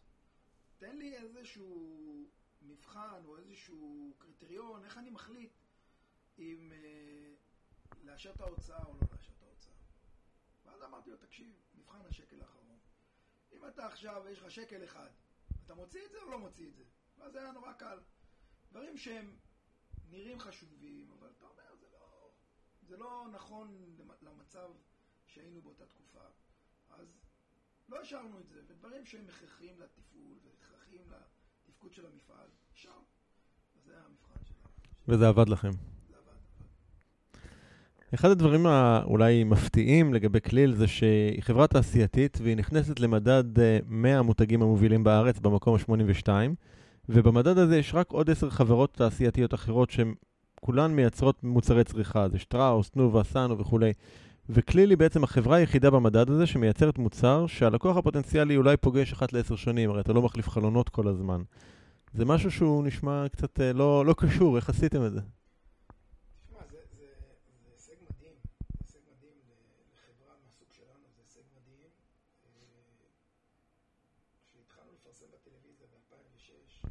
תן 0.78 0.98
לי 0.98 1.16
איזשהו 1.18 2.28
מבחן 2.62 3.22
או 3.26 3.38
איזשהו 3.38 4.14
קריטריון, 4.18 4.86
איך 4.86 4.98
אני 4.98 5.10
מחליט 5.10 5.52
אם 6.40 6.72
אה, 6.72 7.34
לאשר 8.04 8.32
את 8.32 8.42
ההוצאה 8.42 8.84
או 8.86 8.94
לא 8.94 9.00
לאשר 9.12 9.32
את 9.38 9.44
ההוצאה. 9.44 9.74
ואז 10.66 10.84
אמרתי 10.84 11.10
לו, 11.12 11.18
תקשיב, 11.18 11.54
מבחן 11.76 12.00
השקל 12.10 12.42
האחרון. 12.42 12.78
אם 13.54 13.66
אתה 13.68 13.86
עכשיו, 13.88 14.24
יש 14.30 14.40
לך 14.40 14.52
שקל 14.52 14.84
אחד, 14.84 15.10
אתה 15.66 15.76
מוציא 15.76 16.06
את 16.06 16.12
זה 16.12 16.18
או 16.22 16.30
לא 16.32 16.40
מוציא 16.40 16.68
את 16.68 16.76
זה? 16.76 16.84
ואז 17.18 17.36
היה 17.36 17.52
נורא 17.52 17.74
קל. 17.74 18.00
דברים 18.72 18.98
שהם 18.98 19.36
נראים 20.10 20.40
חשובים, 20.40 21.12
אבל 21.20 21.28
אתה 21.38 21.46
אומר, 21.46 21.76
זה 21.80 21.86
לא, 21.92 22.32
זה 22.82 22.98
לא 22.98 23.28
נכון 23.32 23.96
למ- 24.00 24.12
למצב 24.22 24.72
שהיינו 25.28 25.62
באותה 25.62 25.86
תקופה. 25.86 26.24
אז 26.90 27.08
לא 27.90 28.02
השארנו 28.02 28.40
את 28.40 28.48
זה, 28.48 28.62
ודברים 28.68 29.06
שהם 29.06 29.26
הכרחיים 29.30 29.80
לתפעול 29.80 30.38
והכרחיים 30.44 31.12
לתפקוד 31.12 31.94
של 31.94 32.06
המפעל, 32.06 32.50
שם. 32.74 33.02
אז 33.76 33.84
זה 33.86 33.94
היה 33.96 34.06
המבחן 34.06 34.46
שלנו. 34.46 34.70
וזה 35.08 35.28
עבד 35.28 35.50
לכם. 35.50 35.70
אחד 38.14 38.30
הדברים 38.30 38.66
האולי 38.66 39.44
מפתיעים 39.44 40.14
לגבי 40.14 40.42
כליל 40.42 40.76
זה 40.76 40.88
שהיא 40.88 41.42
חברה 41.44 41.68
תעשייתית 41.68 42.38
והיא 42.44 42.58
נכנסת 42.58 43.00
למדד 43.00 43.60
אה, 43.60 43.80
100 43.88 44.20
המותגים 44.20 44.62
המובילים 44.62 45.04
בארץ 45.04 45.40
במקום 45.40 45.76
ה-82 45.76 46.30
ובמדד 47.10 47.58
הזה 47.58 47.78
יש 47.78 47.94
רק 47.96 48.12
עוד 48.12 48.30
10 48.30 48.50
חברות 48.50 48.94
תעשייתיות 48.94 49.54
אחרות 49.54 49.90
שהן 49.90 50.14
כולן 50.62 50.92
מייצרות 50.92 51.44
מוצרי 51.44 51.84
צריכה, 51.84 52.30
זה 52.30 52.40
שטראוס, 52.40 52.90
תנובה, 52.90 53.24
סאנו 53.24 53.58
וכולי. 53.60 53.94
וכליל 54.50 54.90
היא 54.90 54.98
בעצם 54.98 55.24
החברה 55.24 55.58
היחידה 55.58 55.90
במדד 55.90 56.30
הזה 56.30 56.46
שמייצרת 56.48 56.98
מוצר 56.98 57.48
שהלקוח 57.48 57.98
הפוטנציאלי 57.98 58.58
אולי 58.58 58.78
פוגש 58.78 59.14
אחת 59.14 59.34
לעשר 59.34 59.56
שנים, 59.56 59.90
הרי 59.90 60.02
אתה 60.02 60.14
לא 60.14 60.22
מחליף 60.22 60.50
חלונות 60.50 60.90
כל 60.90 61.08
הזמן. 61.08 61.42
זה 62.14 62.26
משהו 62.26 62.52
שהוא 62.52 62.84
נשמע 62.84 63.26
קצת 63.32 63.60
אה, 63.60 63.74
לא, 63.74 64.06
לא 64.06 64.16
קשור, 64.18 64.56
איך 64.56 64.70
עשיתם 64.70 65.06
את 65.06 65.12
זה? 65.12 65.20
תשמע, 65.20 66.60
זה, 66.72 66.78
זה, 66.98 67.06
זה 67.62 67.70
הישג 67.74 67.94
מדהים, 68.10 68.34
זה 68.70 68.86
הישג 68.86 69.00
מדהים 69.12 69.36
ל- 69.50 69.54
לחברה 69.94 70.34
מהסוג 70.44 70.68
שלנו, 70.78 71.06
זה 71.16 71.22
הישג 71.40 71.54
מדהים. 71.56 71.90
אה, 72.44 72.50
כשהתחלנו 74.50 74.94
לפרסם 74.94 75.26
בטלוויזיה 75.32 75.88
ב-2006, 75.88 76.88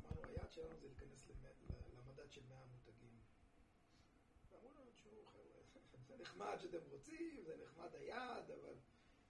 אמרנו, 0.00 0.24
היעד 0.28 0.52
שלנו 0.52 0.76
זה 0.80 0.86
להיכנס 0.88 1.28
למדד 1.96 2.30
של 2.32 2.40
100 2.48 2.64
מותגים. 2.64 3.20
ואמרו 4.50 4.70
לנו, 4.70 4.90
תשמעו, 4.94 5.24
זה 6.08 6.16
נחמד 6.16 6.56
שאתם 6.60 6.78
רוצים, 6.90 7.42
זה 7.44 7.56
נחמד 7.56 7.94
היעד, 7.94 8.50
אבל 8.50 8.74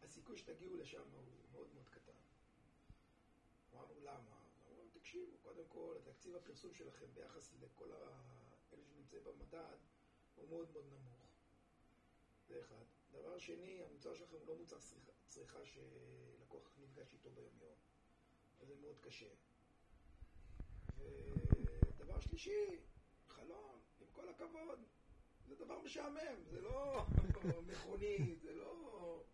הסיכוי 0.02 0.36
שתגיעו 0.38 0.76
לשם 0.76 1.02
הוא 1.12 1.22
מאוד 1.52 1.68
מאוד 1.74 1.88
קטן. 1.88 2.12
אמרנו, 3.72 4.00
למה? 4.00 4.36
אמרו, 4.68 4.88
תקשיבו, 4.92 5.38
קודם 5.42 5.64
כל, 5.68 5.96
התקציב 6.02 6.36
הפרסום 6.36 6.74
שלכם 6.74 7.06
ביחס 7.14 7.52
לכל 7.60 7.92
ה- 7.92 8.42
אלה 8.72 8.84
שנמצאים 8.84 9.24
במדד 9.24 9.76
הוא 10.36 10.48
מאוד 10.48 10.70
מאוד 10.72 10.84
נמוך. 10.86 11.22
זה 12.48 12.60
אחד. 12.60 12.84
דבר 13.12 13.38
שני, 13.38 13.82
המוצר 13.82 14.14
שלכם 14.14 14.36
הוא 14.36 14.46
לא 14.48 14.56
מוצר 14.56 14.78
צריכה, 14.78 15.12
צריכה 15.28 15.58
שלקוח 15.64 16.70
נפגש 16.78 17.12
איתו 17.12 17.30
ביום-יום. 17.30 17.74
אז 18.60 18.68
זה 18.68 18.74
מאוד 18.76 18.98
קשה. 19.00 19.30
ודבר 20.98 22.20
שלישי, 22.20 22.80
חלון, 23.28 23.80
עם 24.00 24.06
כל 24.12 24.28
הכבוד, 24.28 24.78
זה 25.46 25.54
דבר 25.54 25.78
משעמם, 25.78 26.44
זה 26.50 26.60
לא 26.60 27.06
מכונית, 27.68 28.40
זה 28.40 28.52
לא... 28.54 29.24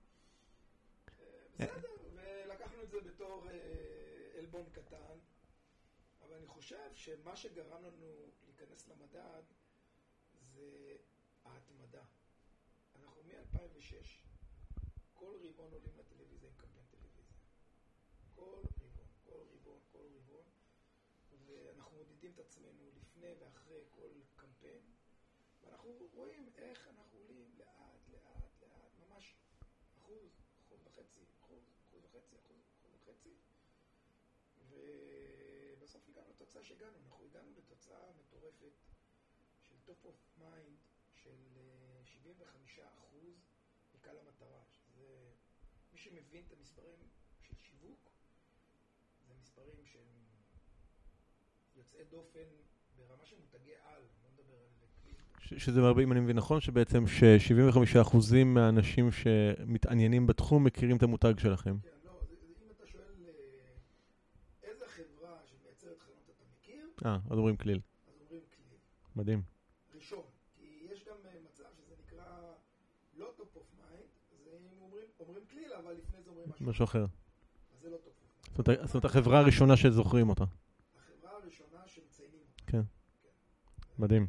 אה, 1.20 1.24
בסדר, 1.54 1.92
ולקחנו 2.14 2.82
את 2.82 2.90
זה 2.90 3.00
בתור 3.00 3.48
אה, 3.50 4.38
עלבון 4.38 4.70
קטן, 4.72 5.18
אבל 6.22 6.34
אני 6.34 6.46
חושב 6.46 6.94
שמה 6.94 7.36
שגרם 7.36 7.82
לנו 7.84 8.30
להיכנס 8.46 8.88
למדד 8.88 9.42
זה 10.54 10.96
ההתמדה. 11.44 12.04
אנחנו 13.38 13.58
מ-2006, 13.60 14.06
כל 15.14 15.36
רבעון 15.42 15.72
עולים 15.72 15.98
לטלוויזיה 15.98 16.48
עם 16.48 16.54
קמפיין 16.56 16.86
טלוויזיה. 16.90 17.24
כל 18.34 18.54
רבעון, 18.54 19.06
כל 19.24 19.44
רבעון, 19.54 19.80
כל 19.92 20.06
רבעון, 20.16 20.46
ואנחנו 21.46 21.96
מודדים 21.96 22.32
את 22.32 22.38
עצמנו 22.38 22.90
לפני 22.96 23.32
ואחרי 23.40 23.80
כל 23.90 24.10
קמפיין, 24.36 24.82
ואנחנו 25.62 25.90
רואים 26.12 26.48
איך 26.56 26.88
אנחנו 26.88 27.18
עולים 27.18 27.54
לאט, 27.58 28.08
לאט, 28.08 28.62
לאט, 28.62 28.98
ממש 28.98 29.34
אחוז, 29.98 30.40
אחוז 30.66 30.86
וחצי, 30.86 31.24
אחוז, 31.40 31.62
אחוז 31.88 32.04
וחצי, 32.04 32.36
אחוז, 32.36 32.60
אחוז 32.80 32.94
וחצי, 32.94 33.34
ובסוף 34.68 36.08
הגענו 36.08 36.30
לתוצאה 36.30 36.62
שהגענו, 36.64 36.96
אנחנו 36.98 37.24
הגענו 37.24 37.52
לתוצאה 37.56 38.12
מטורפת 38.12 38.72
של 39.62 39.74
top 39.86 40.06
of 40.06 40.40
mind 40.40 40.97
של 41.28 41.56
אה, 41.56 42.04
75 42.04 42.78
אחוז 42.78 43.34
מקהל 43.94 44.16
המטרה, 44.18 44.62
שזה, 44.70 45.06
מי 45.92 45.98
שמבין 45.98 46.42
את 46.46 46.52
המספרים 46.58 46.98
של 47.40 47.54
שיווק, 47.58 48.10
זה 49.28 49.34
מספרים 49.40 49.84
שהם 49.84 50.24
יוצאי 51.76 52.04
דופן 52.10 52.48
ברמה 52.96 53.26
של 53.26 53.36
מותגי 53.40 53.74
על, 53.74 54.02
לא 54.24 54.30
מדבר 54.34 54.54
על 54.54 54.68
שזה 55.56 55.80
מרבה, 55.80 56.02
אם 56.02 56.12
אני 56.12 56.20
מבין 56.20 56.36
נכון, 56.36 56.60
שבעצם 56.60 57.06
ש-75% 57.06 58.44
מהאנשים 58.44 59.12
שמתעניינים 59.12 60.26
בתחום 60.26 60.64
מכירים 60.64 60.96
את 60.96 61.02
המותג 61.02 61.34
שלכם. 61.38 61.76
כן, 61.82 61.88
לא, 62.04 62.12
זה, 62.28 62.36
זה, 62.36 62.46
אם 62.64 62.70
אתה 62.70 62.86
שואל 62.86 63.02
אה, 63.02 63.30
איזה 64.62 64.84
חברה 64.88 65.36
שמייצרת 65.44 65.98
חלונות 65.98 66.30
אתה 66.36 66.44
מכיר, 66.54 66.90
אה, 67.06 67.18
אז 67.30 67.38
אומרים 67.38 67.56
כליל. 67.56 67.80
אז 68.08 68.14
אומרים 68.22 68.42
כלי. 68.56 68.76
מדהים. 69.16 69.42
ראשון. 69.94 70.24
כי 70.54 70.86
יש 70.90 71.04
גם 71.04 71.16
אה, 71.24 71.30
מצב 71.44 71.64
שזה 71.76 71.94
נקרא 72.06 72.24
לא 73.14 73.32
top 73.38 73.56
of 73.56 73.80
mind, 73.80 74.34
זה 74.44 74.50
אם 74.74 74.80
אומרים, 74.82 75.06
אומרים 75.20 75.44
כליל, 75.50 75.72
אבל 75.72 75.92
לפני 75.92 76.22
זה 76.22 76.30
אומרים 76.30 76.47
משהו. 76.60 76.84
אחר. 76.84 77.02
אז 77.02 77.06
זה 77.82 77.88
זה 77.88 77.90
לא 77.90 77.96
טוב. 77.96 78.12
זאת 78.56 78.68
אומרת, 78.68 78.80
זאת 78.86 78.94
אומרת, 78.94 79.04
החברה 79.04 79.38
הראשונה 79.38 79.76
שזוכרים 79.76 80.28
אותה. 80.28 80.44
החברה 80.44 81.30
הראשונה 81.42 81.78
שמציינים 81.86 82.40
אותה. 82.40 82.62
כן. 82.72 82.82
מדהים. 83.98 84.26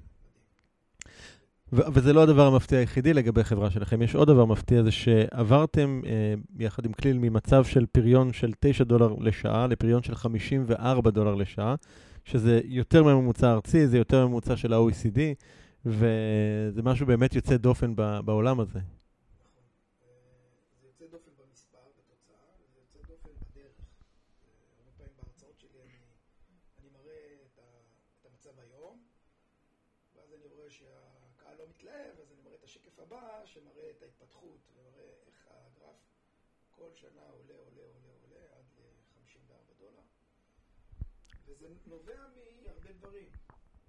ו- 1.73 1.93
וזה 1.93 2.13
לא 2.13 2.23
הדבר 2.23 2.47
המפתיע 2.47 2.79
היחידי 2.79 3.13
לגבי 3.13 3.43
חברה 3.43 3.71
שלכם, 3.71 4.01
יש 4.01 4.15
עוד 4.15 4.27
דבר 4.27 4.45
מפתיע, 4.45 4.83
זה 4.83 4.91
שעברתם 4.91 6.01
אה, 6.05 6.33
יחד 6.59 6.85
עם 6.85 6.93
כליל 6.93 7.17
ממצב 7.17 7.65
של 7.65 7.85
פריון 7.85 8.33
של 8.33 8.51
9 8.59 8.83
דולר 8.83 9.13
לשעה 9.19 9.67
לפריון 9.67 10.03
של 10.03 10.15
54 10.15 11.11
דולר 11.11 11.35
לשעה, 11.35 11.75
שזה 12.25 12.61
יותר 12.63 13.03
מהממוצע 13.03 13.49
הארצי, 13.49 13.87
זה 13.87 13.97
יותר 13.97 14.19
מהממוצע 14.19 14.57
של 14.57 14.73
ה-OECD, 14.73 15.19
וזה 15.85 16.81
משהו 16.83 17.05
באמת 17.05 17.35
יוצא 17.35 17.57
דופן 17.57 17.95
בעולם 18.25 18.59
הזה. 18.59 18.79
נכון. 18.79 19.63
אה, 20.01 20.07
זה 20.81 20.87
יוצא 20.87 21.05
דופן 21.11 21.31
במספר, 21.39 21.85
בתוצאה, 21.97 22.45
וזה 22.61 22.79
יוצא 22.79 22.99
דופן 23.07 23.29
בדרך. 23.29 23.75
אה, 23.79 24.49
הרבה 24.77 24.91
פעמים 24.97 25.13
בהרצאות 25.17 25.59
שלי 25.59 25.79
אני, 25.85 25.97
אני 26.79 26.89
מראה 26.93 27.21
את, 27.45 27.59
ה, 27.59 27.67
את 28.21 28.25
המצב 28.31 28.59
היום, 28.59 28.97
ואז 30.15 30.33
אני 30.33 30.45
רואה 30.55 30.69
שהקהל 30.69 31.55
לא 31.59 31.65
מתלהב, 31.69 32.13
אז 32.21 32.27
אני 32.33 32.41
מראה 32.43 32.55
את 32.59 32.63
השקף 32.63 32.99
הבא, 32.99 33.25
שמראה 33.45 33.89
את 33.97 34.01
ההתפתחות, 34.03 34.59
ומראה 34.75 35.09
איך 35.27 35.47
הגרף 35.47 35.99
כל 36.79 36.95
שנה 36.95 37.21
עולה, 37.21 37.55
עולה, 37.55 37.81
עולה, 37.81 38.09
עולה, 38.21 38.57
עד 38.57 38.65
ל-54 38.77 39.73
דולר. 39.77 40.01
וזה 41.45 41.67
נובע 41.85 42.27
מהרבה 42.63 42.91
דברים. 42.91 43.31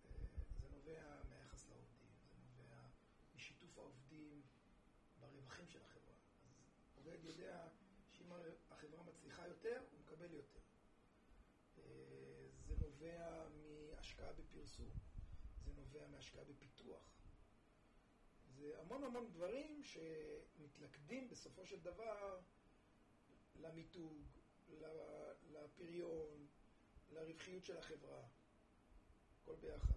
אה, 0.04 0.20
זה 0.60 0.68
נובע 0.68 1.22
מהיחס 1.30 1.68
לעובדים, 1.68 2.10
זה 2.22 2.34
נובע 2.44 2.86
משיתוף 3.34 3.78
העובדים 3.78 4.42
ברווחים 5.20 5.68
של 5.68 5.82
החברה. 5.82 6.14
אז 6.96 7.06
עובד 7.06 7.24
יודע 7.24 7.68
שאם 8.10 8.32
החברה 8.70 9.02
מצליחה 9.02 9.48
יותר, 9.48 9.82
הוא 9.90 10.00
מקבל 10.00 10.32
יותר. 10.32 10.60
אה, 11.78 11.82
זה 12.66 12.74
נובע 12.80 13.48
מהשקעה 13.48 14.32
בפרסום, 14.32 14.90
זה 15.64 15.72
נובע 15.72 16.06
מהשקעה 16.06 16.44
בפיתוח. 16.44 17.02
זה 18.46 18.80
המון 18.80 19.04
המון 19.04 19.30
דברים 19.32 19.82
שמתלכדים 19.84 21.28
בסופו 21.28 21.66
של 21.66 21.80
דבר 21.80 22.40
למיתוג, 23.64 24.12
לפריון, 25.52 26.46
לרווחיות 27.12 27.64
של 27.64 27.72
החברה. 27.78 28.20
הכל 29.42 29.52
ביחד. 29.62 29.94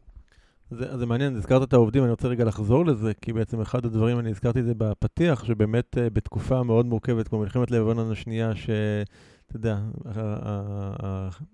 זה, 0.72 0.98
זה 0.98 1.06
מעניין, 1.06 1.36
הזכרת 1.36 1.68
את 1.68 1.74
העובדים, 1.74 2.04
אני 2.04 2.12
רוצה 2.12 2.28
רגע 2.28 2.44
לחזור 2.44 2.86
לזה, 2.86 3.14
כי 3.22 3.34
בעצם 3.34 3.62
אחד 3.62 3.86
הדברים, 3.86 4.20
אני 4.20 4.30
הזכרתי 4.30 4.60
את 4.60 4.66
זה 4.66 4.74
בפתיח, 4.78 5.44
שבאמת 5.44 5.98
אה, 5.98 6.10
בתקופה 6.10 6.64
מאוד 6.64 6.86
מורכבת, 6.86 7.28
כמו 7.28 7.40
מלחמת 7.40 7.72
לבנון 7.72 8.12
השנייה, 8.12 8.56
שאתה 9.54 9.68
יודע, 9.68 9.80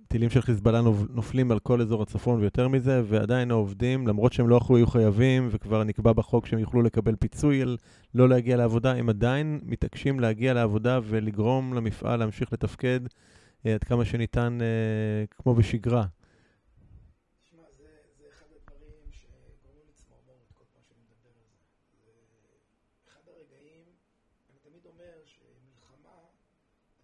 הטילים 0.05 0.29
של 0.29 0.41
חיזבאללה 0.41 0.81
נופלים 1.09 1.51
על 1.51 1.59
כל 1.59 1.81
אזור 1.81 2.01
הצפון 2.01 2.39
ויותר 2.39 2.67
מזה, 2.67 3.01
ועדיין 3.05 3.51
העובדים, 3.51 4.07
למרות 4.07 4.33
שהם 4.33 4.49
לא 4.49 4.59
היו 4.69 4.87
חייבים, 4.87 5.47
וכבר 5.51 5.83
נקבע 5.83 6.13
בחוק 6.13 6.45
שהם 6.45 6.59
יוכלו 6.59 6.81
לקבל 6.81 7.15
פיצוי 7.15 7.61
על 7.61 7.77
לא 8.15 8.29
להגיע 8.29 8.57
לעבודה, 8.57 8.91
הם 8.91 9.09
עדיין 9.09 9.59
מתעקשים 9.63 10.19
להגיע 10.19 10.53
לעבודה 10.53 10.99
ולגרום 11.03 11.73
למפעל 11.73 12.19
להמשיך 12.19 12.53
לתפקד 12.53 12.99
אה, 13.65 13.73
עד 13.73 13.83
כמה 13.83 14.05
שניתן, 14.05 14.57
אה, 14.61 15.25
כמו 15.37 15.55
בשגרה. 15.55 16.05
תשמע, 17.43 17.61
זה, 17.77 17.83
זה 18.17 18.23
אחד 18.29 18.45
הדברים 18.55 19.11
שגורמים 19.11 19.85
לי 19.87 19.93
צמרמורת 19.93 20.51
כל 20.53 20.63
פעם 20.73 20.81
שאני 20.89 21.01
מדבר 21.07 21.29
על 21.39 21.47
זה. 21.51 21.57
זה 22.41 23.09
אחד 23.09 23.21
הרגעים, 23.27 23.85
אני 24.49 24.57
תמיד 24.63 24.85
אומר 24.85 25.15
שמלחמה, 25.25 26.17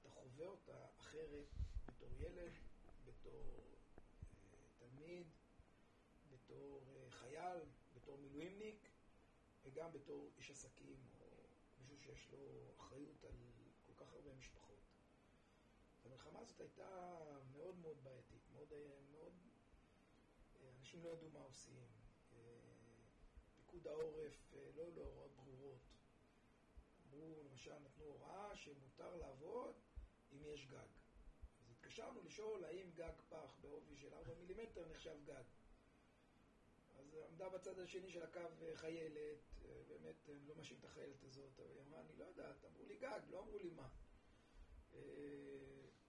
אתה 0.01 0.09
חווה 0.09 0.47
אותה 0.47 0.77
אחרת 0.99 1.47
בתור 1.87 2.09
ילד, 2.19 2.53
בתור 3.07 3.43
אה, 4.53 4.59
תלמיד, 4.79 5.25
בתור 6.31 6.81
אה, 6.87 7.07
חייל, 7.25 7.59
בתור 7.95 8.17
מילואימניק, 8.17 8.89
וגם 9.63 9.91
בתור 9.91 10.31
איש 10.37 10.51
עסקים, 10.51 10.97
או 11.19 11.47
מישהו 11.77 11.97
שיש 11.97 12.31
לו 12.31 12.73
אחריות 12.77 13.23
על 13.23 13.35
כל 13.87 13.93
כך 14.05 14.13
הרבה 14.13 14.33
משפחות. 14.33 14.79
המלחמה 16.05 16.39
הזאת 16.39 16.59
הייתה 16.59 17.17
מאוד 17.51 17.77
מאוד 17.77 18.03
בעייתית, 18.03 18.41
מאוד, 18.53 18.73
אה, 18.73 18.99
מאוד 19.11 19.33
אנשים 20.79 21.03
לא 21.03 21.09
ידעו 21.09 21.29
מה 21.29 21.39
עושים. 21.39 21.87
אה, 22.33 22.37
פיקוד 23.55 23.87
העורף 23.87 24.53
אה, 24.53 24.71
לא 24.75 24.81
היו 24.81 24.91
לו 24.95 25.01
הוראות 25.01 25.31
ברורות. 25.35 25.81
אמרו, 27.07 27.43
למשל, 27.43 27.79
נתנו 27.79 28.03
הוראה 28.03 28.55
שמותר 28.55 29.15
לעבוד 29.15 29.75
אם 30.31 30.43
יש 30.43 30.65
גג. 30.65 30.87
אז 31.59 31.71
התקשרנו 31.71 32.23
לשאול 32.23 32.63
האם 32.63 32.91
גג 32.93 33.13
פח 33.29 33.55
בעובי 33.61 33.95
של 33.97 34.13
4 34.13 34.33
מילימטר 34.33 34.85
נחשב 34.91 35.17
גג. 35.25 35.43
עמדה 37.29 37.49
בצד 37.49 37.79
השני 37.79 38.09
של 38.09 38.23
הקו 38.23 38.39
אה, 38.39 38.75
חיילת, 38.75 39.39
אה, 39.65 39.81
באמת, 39.87 40.29
אני 40.29 40.47
לא 40.47 40.55
מאשים 40.55 40.77
את 40.79 40.85
החיילת 40.85 41.23
הזאת, 41.23 41.59
אבל 41.59 41.71
היא 41.71 41.81
אמרה, 41.81 42.01
אני 42.01 42.15
לא 42.17 42.25
יודעת, 42.25 42.65
אמרו 42.65 42.85
לי 42.85 42.95
גג, 42.95 43.19
לא 43.29 43.39
אמרו 43.39 43.57
לי 43.57 43.69
מה. 43.69 43.89
אה, 44.93 44.99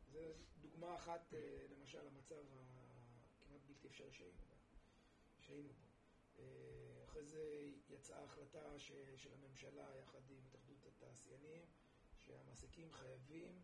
זו 0.06 0.20
דוגמה 0.60 0.94
אחת, 0.94 1.34
אה, 1.34 1.66
למשל, 1.70 2.02
למצב 2.02 2.44
הכמעט 2.56 3.60
בלתי 3.66 3.86
אפשרי 3.86 4.12
שהיינו. 4.12 4.46
שהיינו 5.40 5.72
בו. 5.72 5.86
אה, 6.38 7.04
אחרי 7.04 7.24
זה 7.24 7.70
יצאה 7.88 8.24
החלטה 8.24 8.78
ש, 8.78 8.92
של 9.16 9.32
הממשלה 9.32 9.96
יחד 9.96 10.30
עם 10.30 10.38
התאחדות 10.46 10.86
התעשיינים 10.86 11.66
שהמעסיקים 12.20 12.92
חייבים 12.92 13.62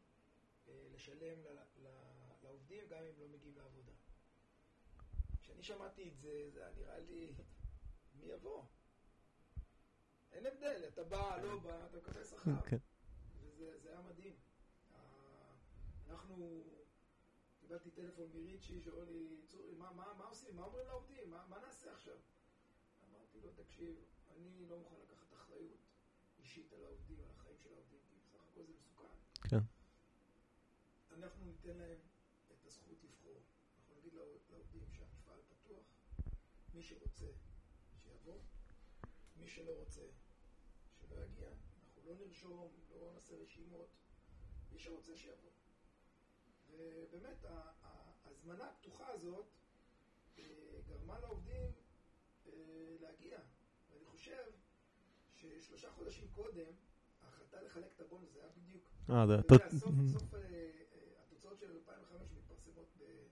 אה, 0.69 0.87
לשלם 0.93 1.43
ל, 1.45 1.49
ל, 1.77 1.89
לעובדים 2.43 2.89
גם 2.89 3.03
אם 3.05 3.21
לא 3.21 3.29
מגיעים 3.29 3.57
לעבודה. 3.57 3.93
כשאני 5.61 5.79
שמעתי 5.79 6.09
את 6.09 6.17
זה, 6.17 6.51
זה 6.53 6.61
היה 6.67 6.75
נראה 6.77 6.99
לי, 7.01 7.35
מי 8.15 8.25
יבוא? 8.27 8.65
אין 10.33 10.47
הבדל, 10.47 10.85
אתה 10.89 11.05
בא, 11.05 11.43
לא 11.43 11.59
בא, 11.59 11.87
אתה 11.87 11.97
מקבל 11.97 12.25
שכר. 12.25 12.61
כן. 12.69 12.77
וזה 13.43 13.79
זה 13.83 13.89
היה 13.91 14.01
מדהים. 14.01 14.37
אנחנו, 16.11 16.65
קיבלתי 17.61 17.91
טלפון 17.91 18.31
מריצ'י 18.35 18.81
שאומר 18.81 19.05
לי, 19.11 19.41
צורי, 19.49 19.75
מה, 19.75 19.93
מה, 19.93 20.15
מה 20.19 20.25
עושים? 20.25 20.57
מה 20.57 20.63
אומרים 20.65 20.87
לעובדים? 20.87 21.31
מה, 21.31 21.47
מה 21.49 21.59
נעשה 21.67 21.93
עכשיו? 21.93 22.17
אמרתי 23.11 23.41
לו, 23.41 23.49
תקשיב, 23.53 23.97
אני 24.37 24.67
לא 24.69 24.79
מוכן 24.79 24.97
לקחת 25.03 25.33
אחריות 25.35 25.79
אישית 26.39 26.73
על 26.73 26.85
העובדים, 26.85 27.19
על 27.21 27.31
החיים 27.31 27.57
של 27.63 27.69
העובדים, 27.75 28.01
כי 28.09 28.17
בסך 28.25 28.41
הכל 28.51 28.63
זה 28.67 28.73
מסוכן. 28.73 29.49
כן. 29.49 29.59
אנחנו 31.13 31.45
ניתן 31.47 31.77
להם 31.77 31.99
את 32.53 32.67
הזכות 32.67 33.05
לבחור. 33.05 33.41
אנחנו 33.79 33.95
נגיד 33.99 34.15
לעו- 34.15 34.39
לעובדים 34.51 34.83
שהמפעל 34.93 35.41
פתוח, 35.49 35.85
מי 36.75 36.83
שרוצה, 36.83 37.27
שיבוא, 37.97 38.39
מי 39.37 39.47
שלא 39.49 39.73
רוצה, 39.79 40.01
שלא 41.01 41.17
יגיע. 41.25 41.49
אנחנו 41.49 42.03
לא 42.11 42.15
נרשום, 42.27 42.73
לא 43.01 43.13
נעשה 43.15 43.35
רשימות, 43.37 43.89
מי 44.73 44.79
שרוצה 44.79 45.17
שיבוא. 45.17 45.51
ובאמת, 46.71 47.45
ההזמנה 48.25 48.71
הפתוחה 48.71 49.09
הזאת 49.09 49.47
אה, 50.39 50.45
גרמה 50.87 51.21
לעובדים 51.21 51.73
אה, 52.47 52.53
להגיע. 53.01 53.39
ואני 53.91 54.05
חושב 54.05 54.45
ששלושה 55.35 55.91
חודשים 55.93 56.29
קודם, 56.33 56.73
ההחלטה 57.23 57.63
לחלק 57.63 57.93
את 57.97 58.01
הבונוס, 58.01 58.33
זה 58.33 58.41
היה 58.41 58.49
בדיוק 58.49 58.83
אה, 59.63 59.71
סוף, 59.79 59.91
סוף 60.13 60.35
אה, 60.35 60.41
אה, 60.41 60.71
התוצאות 61.27 61.59
של 61.59 61.73
2005 61.73 62.31
מתפרסמות 62.33 62.89
ב- 62.99 63.27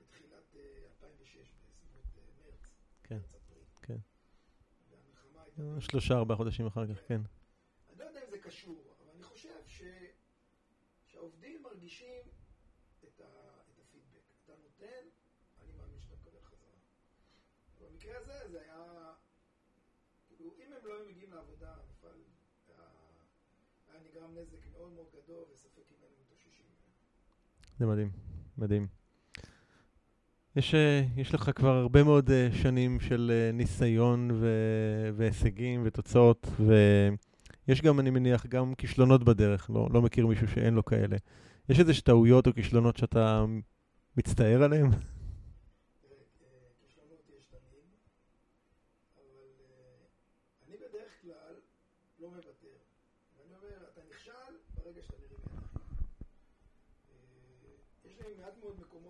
בתחילת 0.00 0.56
אה, 0.56 0.60
2006, 0.86 1.36
בסביבות 1.62 2.04
אה, 2.16 2.22
מרץ. 2.44 2.70
כן, 3.02 3.14
מרץ 3.18 3.34
אפריל. 3.34 3.64
כן. 3.82 3.96
והמלחמה 4.90 5.42
הייתה... 5.42 5.50
אה, 5.50 5.51
שלושה, 5.80 6.14
ארבעה 6.14 6.36
חודשים 6.36 6.66
אחר 6.66 6.86
כך, 6.86 7.00
כן. 7.08 7.20
אני 7.90 7.98
לא 7.98 8.04
יודע 8.04 8.20
אם 8.24 8.30
זה 8.30 8.38
קשור, 8.38 8.94
אבל 8.98 9.10
אני 9.14 9.22
חושב 9.22 9.66
ש... 9.66 9.82
שהעובדים 11.06 11.62
מרגישים 11.62 12.22
את, 13.04 13.20
ה... 13.20 13.24
את 13.70 13.78
הפידבק. 13.78 14.22
אתה 14.44 14.52
נותן, 14.62 15.04
אני 15.62 15.72
מאמין 15.78 16.00
שאתה 16.00 16.14
מקבל 16.14 16.40
חזרה. 16.42 16.78
במקרה 17.80 18.18
הזה 18.18 18.48
זה 18.50 18.60
היה... 18.62 19.12
כאילו, 20.28 20.50
אם 20.58 20.72
הם 20.72 20.86
לא 20.86 20.94
היו 20.94 21.08
מגיעים 21.08 21.32
לעבודה, 21.32 21.74
המפעל 21.74 22.22
היה, 22.68 22.84
היה 23.88 24.00
נגרם 24.10 24.38
נזק 24.38 24.66
מאוד 24.72 24.92
מאוד 24.92 25.06
גדול, 25.12 25.44
וספק 25.52 25.82
אם 25.90 25.96
היינו 26.02 26.16
מתאוששים. 26.24 26.66
זה 27.78 27.86
מדהים, 27.86 28.10
מדהים. 28.58 29.01
יש, 30.56 30.74
אה, 30.74 31.02
יש 31.16 31.34
לך 31.34 31.50
כבר 31.54 31.76
הרבה 31.76 32.02
מאוד 32.02 32.30
אה, 32.30 32.48
שנים 32.52 33.00
של 33.00 33.32
אה, 33.34 33.52
ניסיון 33.52 34.30
ו- 34.34 35.10
והישגים 35.16 35.82
ותוצאות, 35.84 36.46
ויש 37.68 37.82
גם, 37.82 38.00
אני 38.00 38.10
מניח, 38.10 38.46
גם 38.46 38.74
כישלונות 38.74 39.24
בדרך, 39.24 39.70
לא, 39.70 39.88
לא 39.92 40.02
מכיר 40.02 40.26
מישהו 40.26 40.48
שאין 40.48 40.74
לו 40.74 40.84
כאלה. 40.84 41.16
יש 41.68 41.80
איזה 41.80 41.92
טעויות 42.04 42.46
או 42.46 42.54
כישלונות 42.54 42.96
שאתה 42.96 43.44
מצטער 44.16 44.62
עליהם? 44.62 44.90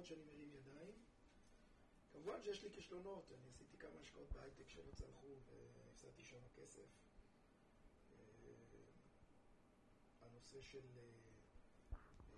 שאני 0.05 0.20
מרים 0.26 0.48
ידיים. 0.55 1.12
כמובן 2.24 2.42
שיש 2.42 2.62
לי 2.62 2.70
כישלונות, 2.72 3.32
אני 3.32 3.48
עשיתי 3.48 3.76
כמה 3.78 4.00
השקעות 4.00 4.32
בהייטק 4.32 4.68
שלא 4.68 4.92
צלחו 4.92 5.26
והפסדתי 5.74 6.24
שם 6.24 6.38
כסף. 6.54 6.87
אה, 8.12 8.16
הנושא 10.20 10.62
של 10.62 10.98
אה, 10.98 11.02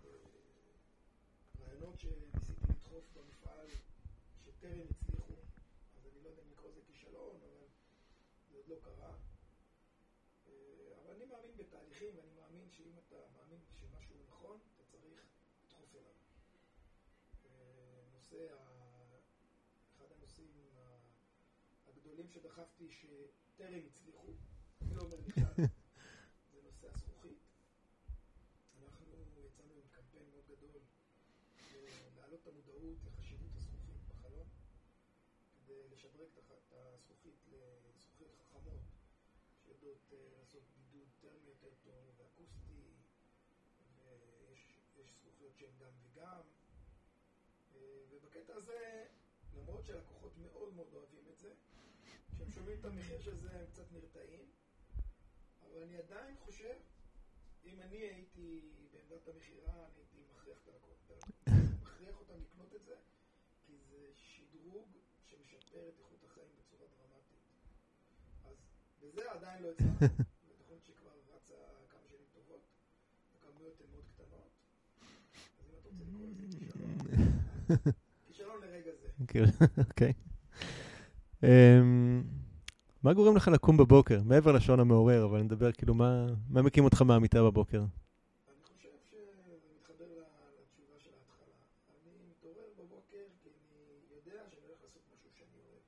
אה, 0.04 0.10
רעיונות 1.60 2.00
שניסיתי 2.00 2.66
לדחוף 2.68 3.04
במפעל 3.14 3.66
שטרם 4.44 4.86
הצליחו, 4.90 5.34
אז 5.96 6.06
אני 6.06 6.22
לא 6.22 6.28
יודע 6.28 6.42
אם 6.42 6.50
לקרוא 6.50 6.70
לזה 6.70 6.80
כישלון, 6.86 7.36
אבל 7.36 7.66
זה 8.50 8.56
עוד 8.56 8.68
לא 8.68 8.76
קרה. 8.82 9.16
אבל 11.02 11.10
אני 11.10 11.24
מאמין 11.24 11.56
בתהליכים, 11.56 12.16
ואני 12.16 12.32
מאמין 12.32 12.70
שאם 12.70 12.92
אתה 12.98 13.16
מאמין 13.36 13.60
שמשהו 13.80 14.14
נכון, 14.28 14.58
אתה 14.74 14.82
צריך 14.90 15.22
לדחוף 15.64 15.94
אליו. 15.94 16.14
נושא 18.12 18.73
הגדולים 22.14 22.32
שדחפתי 22.32 22.88
שטרם 22.90 23.82
הצליחו, 23.86 24.32
אני 24.80 24.94
לא 24.94 25.02
אומר 25.02 25.16
נכשל, 25.26 25.62
זה 26.52 26.62
נושא 26.62 26.88
הזכוכית. 26.90 27.38
אנחנו 28.82 29.06
יצאנו 29.46 29.74
עם 29.74 29.88
קמפיין 29.90 30.30
מאוד 30.30 30.44
גדול 30.48 30.82
להעלות 32.16 32.40
את 32.42 32.46
המודעות 32.46 32.98
לחשיבות 33.04 33.50
הזכוכית 33.56 34.00
בחלום, 34.08 34.48
כדי 35.54 35.88
לשדרג 35.88 36.28
את 36.38 36.72
הזכוכית 36.72 37.34
לזכוכיות 37.48 38.34
חכמות, 38.38 38.82
שיודעות 39.64 40.12
אה, 40.12 40.18
לעשות 40.38 40.62
בידוד 40.76 41.08
טרמי 41.20 41.48
יותר 41.48 41.74
טוב 41.84 42.14
ואקוסטי, 42.16 42.94
ויש 44.94 45.14
זכוכיות 45.20 45.56
שהן 45.56 45.72
גם 45.78 45.92
וגם. 46.02 46.40
אה, 47.74 48.02
ובקטע 48.10 48.54
הזה, 48.54 49.06
למרות 49.56 49.84
שהלקוחות 49.86 50.36
מאוד 50.36 50.74
מאוד 50.74 50.94
אוהבים 50.94 51.28
את 51.30 51.38
זה, 51.38 51.54
כשהם 52.34 52.50
שומעים 52.64 52.80
את 52.80 52.84
המחיר 52.84 53.20
של 53.20 53.36
זה 53.36 53.50
הם 53.60 53.66
קצת 53.66 53.92
נרתעים, 53.92 54.44
אבל 55.60 55.82
אני 55.82 55.96
עדיין 55.96 56.36
חושב, 56.44 56.74
אם 57.64 57.80
אני 57.80 57.96
הייתי 57.96 58.72
בעמדת 58.92 59.28
המכירה, 59.28 59.74
אני 59.74 59.94
הייתי 59.96 60.16
מכריח 60.34 60.58
את 60.62 60.68
הלקוחות, 60.68 61.24
מכריח 61.82 62.16
אותם 62.20 62.34
לקנות 62.42 62.74
את 62.74 62.84
זה, 62.84 62.94
כי 63.66 63.72
זה 63.90 64.10
שדרוג 64.14 64.88
שמשפר 65.26 65.88
את 65.88 65.98
איכות 65.98 66.24
החיים 66.24 66.48
בצורה 66.58 66.86
דרמטית. 66.86 67.38
אז 68.44 68.56
בזה 69.00 69.30
עדיין 69.30 69.62
לא 69.62 69.70
הצלחנו, 69.70 70.24
ותכון 70.48 70.78
שכבר 70.82 71.10
רצה 71.34 71.54
כמה 71.90 72.06
שנים 72.08 72.26
טובות, 72.32 72.62
הכמויות 73.34 73.80
הן 73.80 73.86
מאוד 73.92 74.04
קטנות, 74.14 74.50
אז 75.58 75.66
אם 75.70 75.74
אתה 75.78 75.88
רוצה 75.88 76.04
לקרוא 76.04 76.26
לזה 76.26 76.46
כישלון, 76.58 76.98
כישלון 78.26 78.60
לרגע 78.60 78.90
זה. 79.00 79.08
אוקיי. 79.20 80.12
מה 83.04 83.12
גורם 83.14 83.36
לך 83.36 83.48
לקום 83.48 83.76
בבוקר? 83.76 84.20
מעבר 84.24 84.52
לשעון 84.52 84.80
המעורר, 84.80 85.24
אבל 85.24 85.42
נדבר 85.42 85.72
כאילו, 85.72 85.94
מה, 85.94 86.26
מה 86.50 86.62
מקים 86.62 86.84
אותך 86.84 87.02
מהמיטה 87.02 87.42
בבוקר? 87.42 87.78
אני 87.78 88.62
חושב 88.62 88.88
שזה 89.10 89.56
מתחבר 89.76 90.04
לתשובה 90.58 90.98
של 90.98 91.10
ההתחלה. 91.18 91.54
אני 92.06 92.12
מתעורר 92.30 92.68
בבוקר 92.78 93.24
כי 93.42 93.48
אני 93.48 94.16
יודע 94.16 94.40
שאני 94.50 94.66
הולך 94.66 94.78
לעשות 94.82 95.02
משהו 95.14 95.30
שאני 95.38 95.58
אוהב. 95.64 95.82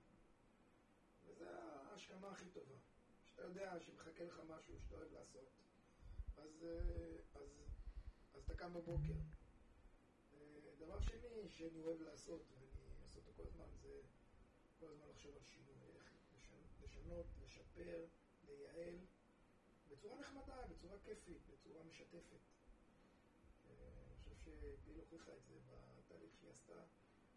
וזו 1.26 1.44
ההשכמה 1.92 2.28
הכי 2.32 2.44
טובה. 2.54 2.76
שאתה 3.24 3.42
יודע 3.42 3.70
שמחכה 3.80 4.24
לך 4.24 4.40
משהו 4.50 4.74
שאתה 4.78 4.94
אוהב 4.94 5.12
לעשות, 5.12 5.48
אז, 6.36 6.64
אז, 7.34 7.48
אז 8.34 8.42
אתה 8.44 8.54
קם 8.54 8.74
בבוקר. 8.74 9.18
דבר 10.80 11.00
שני 11.00 11.48
שאני 11.48 11.80
אוהב 11.82 12.00
לעשות, 12.02 12.40
ואני 12.50 13.02
עושה 13.04 13.18
אותו 13.18 13.32
כל 13.36 13.42
הזמן, 13.46 13.64
זה 13.82 13.88
כל 14.80 14.86
הזמן 14.92 15.06
לחשוב 15.10 15.32
על 15.36 15.42
שינוי, 15.52 15.76
איך 15.96 16.12
לשנות, 16.84 17.26
לשפר, 17.44 18.04
לייעל, 18.48 18.98
בצורה 19.90 20.20
נחמדה, 20.20 20.56
בצורה 20.70 20.95
כיפית, 21.06 21.42
בצורה 21.50 21.84
משתפת. 21.84 22.42
אה, 23.66 23.72
אני 24.06 24.16
חושב 24.16 24.34
שגיל 24.44 24.98
הוכיחה 24.98 25.32
את 25.36 25.44
זה 25.48 25.54
בתהליך 25.98 26.34
שהיא 26.40 26.50
עשתה, 26.50 26.82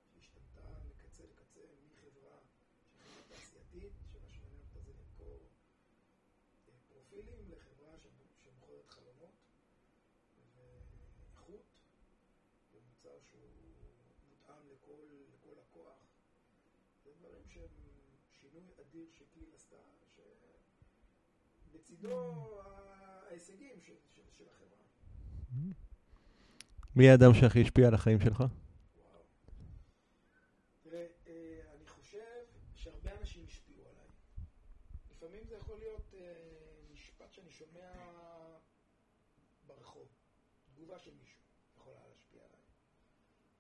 שהיא 0.10 0.22
השתנתה 0.22 0.70
מקצה 0.90 1.24
לקצה, 1.24 1.60
מחברה 1.72 1.76
שהיא 1.76 1.98
חברה 2.02 2.38
תעשייתית, 3.28 3.94
שמה 4.12 4.30
שמעניין 4.30 4.62
אותה 4.62 4.80
זה 4.80 4.92
למכור 4.94 5.40
אה, 6.68 6.74
פרופילים, 6.90 7.52
לחברה 7.52 7.98
שמוכרת 8.00 8.88
חלומות 8.88 9.36
ואיכות, 10.56 11.66
ומוצר 12.74 13.20
שהוא 13.30 13.50
מותאם 14.30 14.70
לכל, 14.70 15.02
לכל 15.34 15.54
לקוח. 15.62 15.98
זה 17.04 17.12
דברים 17.20 17.48
שהם 17.48 17.70
שינוי 18.34 18.64
אדיר 18.82 19.08
שכליל 19.12 19.50
עשתה, 19.56 19.78
שבצידו 21.66 22.10
ההישגים 23.30 23.82
של, 23.82 23.94
של, 24.16 24.22
של 24.32 24.50
החברה. 24.50 24.86
מי 26.96 27.10
האדם 27.10 27.34
שהכי 27.34 27.62
השפיע 27.62 27.88
על 27.88 27.94
החיים 27.94 28.20
שלך? 28.20 28.44
תראה, 30.82 31.08
אה, 31.28 31.62
אני 31.76 31.88
חושב 31.88 32.46
שהרבה 32.76 33.12
אנשים 33.20 33.46
השפיעו 33.48 33.82
עליי. 33.90 34.08
לפעמים 35.12 35.44
זה 35.48 35.56
יכול 35.56 35.80
להיות 35.80 36.14
אה, 36.14 36.34
משפט 36.94 37.34
שאני 37.34 37.52
שומע 37.52 37.92
ברחוב, 39.68 40.08
תגובה 40.66 41.00
של 41.00 41.12
מישהו 41.20 41.40
יכולה 41.78 42.08
להשפיע 42.08 42.44
עליי. 42.44 42.62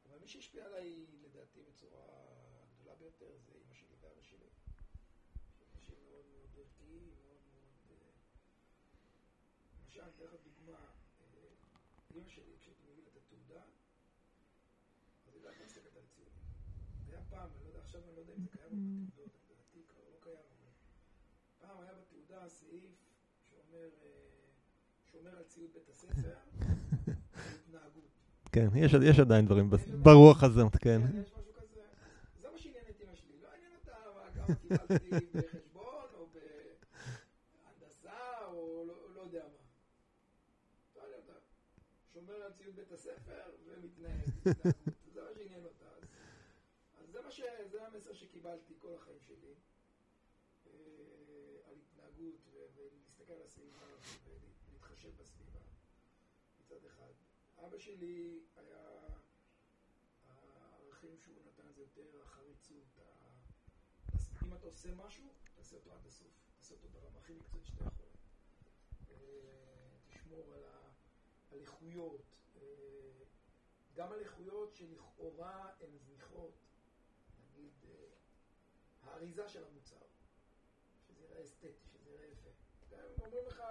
אבל 0.10 0.20
מי 0.20 0.28
שהשפיע 0.28 0.66
עליי, 0.66 1.06
לדעתי, 1.22 1.60
בצורה 1.64 2.04
הגדולה 2.64 2.96
ביותר, 2.96 3.38
זה 3.46 3.54
אימא 3.54 3.74
שלי 3.74 3.96
ואבא 4.02 4.22
שלי. 4.22 4.48
אנשים 5.76 5.96
מאוד 6.10 6.26
מאוד 6.32 6.50
ערכיים, 6.58 7.10
מאוד 7.10 7.40
מאוד... 7.90 8.14
למשל, 9.86 10.02
אני 10.02 10.12
אתן 10.16 10.24
לך 10.24 10.34
דוגמה, 10.44 10.92
אימא 12.16 12.30
שלי, 12.30 12.56
כשהייתי 12.60 12.84
מביא 12.92 13.04
לה 13.04 13.10
את 13.10 13.18
התעודה, 13.18 13.64
אז 15.28 15.36
היא 15.36 15.44
לא 15.44 15.50
הייתה 15.50 15.66
מסתכלת 15.66 15.96
על 15.96 16.04
ציונים. 16.16 16.44
זה 17.06 17.12
היה 17.16 17.19
פעם, 17.30 17.50
אני 17.56 17.64
לא 17.64 17.68
יודע, 17.68 17.80
עכשיו 17.80 18.02
אני 18.04 18.16
לא 18.16 18.20
יודע 18.20 18.34
אם 18.34 18.42
זה 18.42 18.50
קיים 18.50 19.06
בתעודות, 19.08 19.32
לדעתי 19.50 19.80
כבר 19.88 20.04
לא 20.12 20.18
קיים, 20.22 20.36
אבל 20.60 20.70
פעם 21.60 21.82
היה 21.82 21.94
בתעודה 21.94 22.50
סעיף 22.50 22.92
שאומר, 23.44 23.90
שומר 25.12 25.38
על 25.38 25.44
ציוד 25.44 25.70
בית 25.74 25.90
הספר, 25.90 26.36
התנהגות. 27.68 28.10
כן, 28.52 28.68
יש, 28.76 28.94
יש 29.04 29.20
עדיין 29.20 29.46
דברים 29.46 29.70
ברוח 30.04 30.44
הזאת, 30.44 30.78
כן. 30.78 31.02
יש 31.14 31.32
משהו 31.34 31.54
כזה. 31.54 31.82
זה 32.42 32.50
מה 32.52 32.58
שעניין 32.58 32.84
את 32.90 33.02
אמא 33.02 33.16
שלי. 33.16 33.38
לא 33.42 33.48
עניין 33.56 33.72
אותה 33.80 33.92
כמה 34.36 34.56
קיבלתי 34.56 35.10
בחשבון, 35.34 36.06
או 36.14 36.28
בהנדסה, 37.54 38.46
או 38.46 38.84
לא, 38.88 39.14
לא 39.16 39.22
יודע 39.22 39.44
מה. 39.44 39.58
לא 40.96 41.16
אותה. 41.18 41.34
שומר 42.14 42.34
על 42.34 42.52
ציוד 42.52 42.76
בית 42.76 42.92
הספר 42.92 43.42
ומתנהג. 43.66 44.30
זה 45.14 45.22
מה 45.24 45.32
שעניין 45.36 45.64
אותה. 45.64 45.86
אז, 46.98 47.10
אז 47.10 47.12
זה, 47.12 47.32
ש... 47.32 47.42
זה 47.72 47.88
המסר 47.88 48.14
שקיבלתי 48.14 48.74
כל 48.80 48.94
החיים 48.96 49.20
שלי. 49.22 49.54
אה, 50.68 50.72
על 51.70 51.76
התנהגות 51.76 52.48
ולהסתכל 52.76 53.34
על 53.34 53.42
הסביבה 53.46 53.78
ולהתחשב 54.26 55.10
בסביבה 55.18 55.60
מצד 56.60 56.86
אחד. 56.86 57.12
אבא 57.58 57.79
שלי 57.90 58.40
היה, 58.56 58.88
הערכים 60.28 61.18
שהוא 61.18 61.36
נתן 61.46 61.72
זה 61.72 61.82
יותר 61.82 62.22
החריצות, 62.22 63.00
אם 64.44 64.54
אתה 64.54 64.66
עושה 64.66 64.96
משהו, 64.96 65.24
תעשה 65.56 65.76
אותו 65.76 65.94
עד 65.94 66.06
הסוף, 66.06 66.28
תעשה 66.58 66.76
אותו 66.76 66.90
ברמה 66.90 67.20
הכי 67.20 67.34
מקצועית 67.34 67.66
שאתה 67.66 67.84
יכול. 67.84 68.08
תשמור 70.08 70.54
על 70.54 70.64
האיכויות, 71.52 72.22
גם 73.94 74.12
על 74.12 74.20
איכויות 74.20 74.76
שלכאורה 74.76 75.72
הן 75.80 75.98
זניחות, 75.98 76.54
נגיד 77.40 77.74
האריזה 79.04 79.50
של 79.50 79.64
המוצר, 79.64 80.06
שזה 81.08 81.24
יראה 81.24 81.44
אסתטי, 81.44 81.68
שזה 81.92 82.12
יראה 82.12 82.28
יפה. 82.28 82.50
גם 82.90 83.00
אם 83.00 83.22
אומרים 83.22 83.46
לך, 83.48 83.64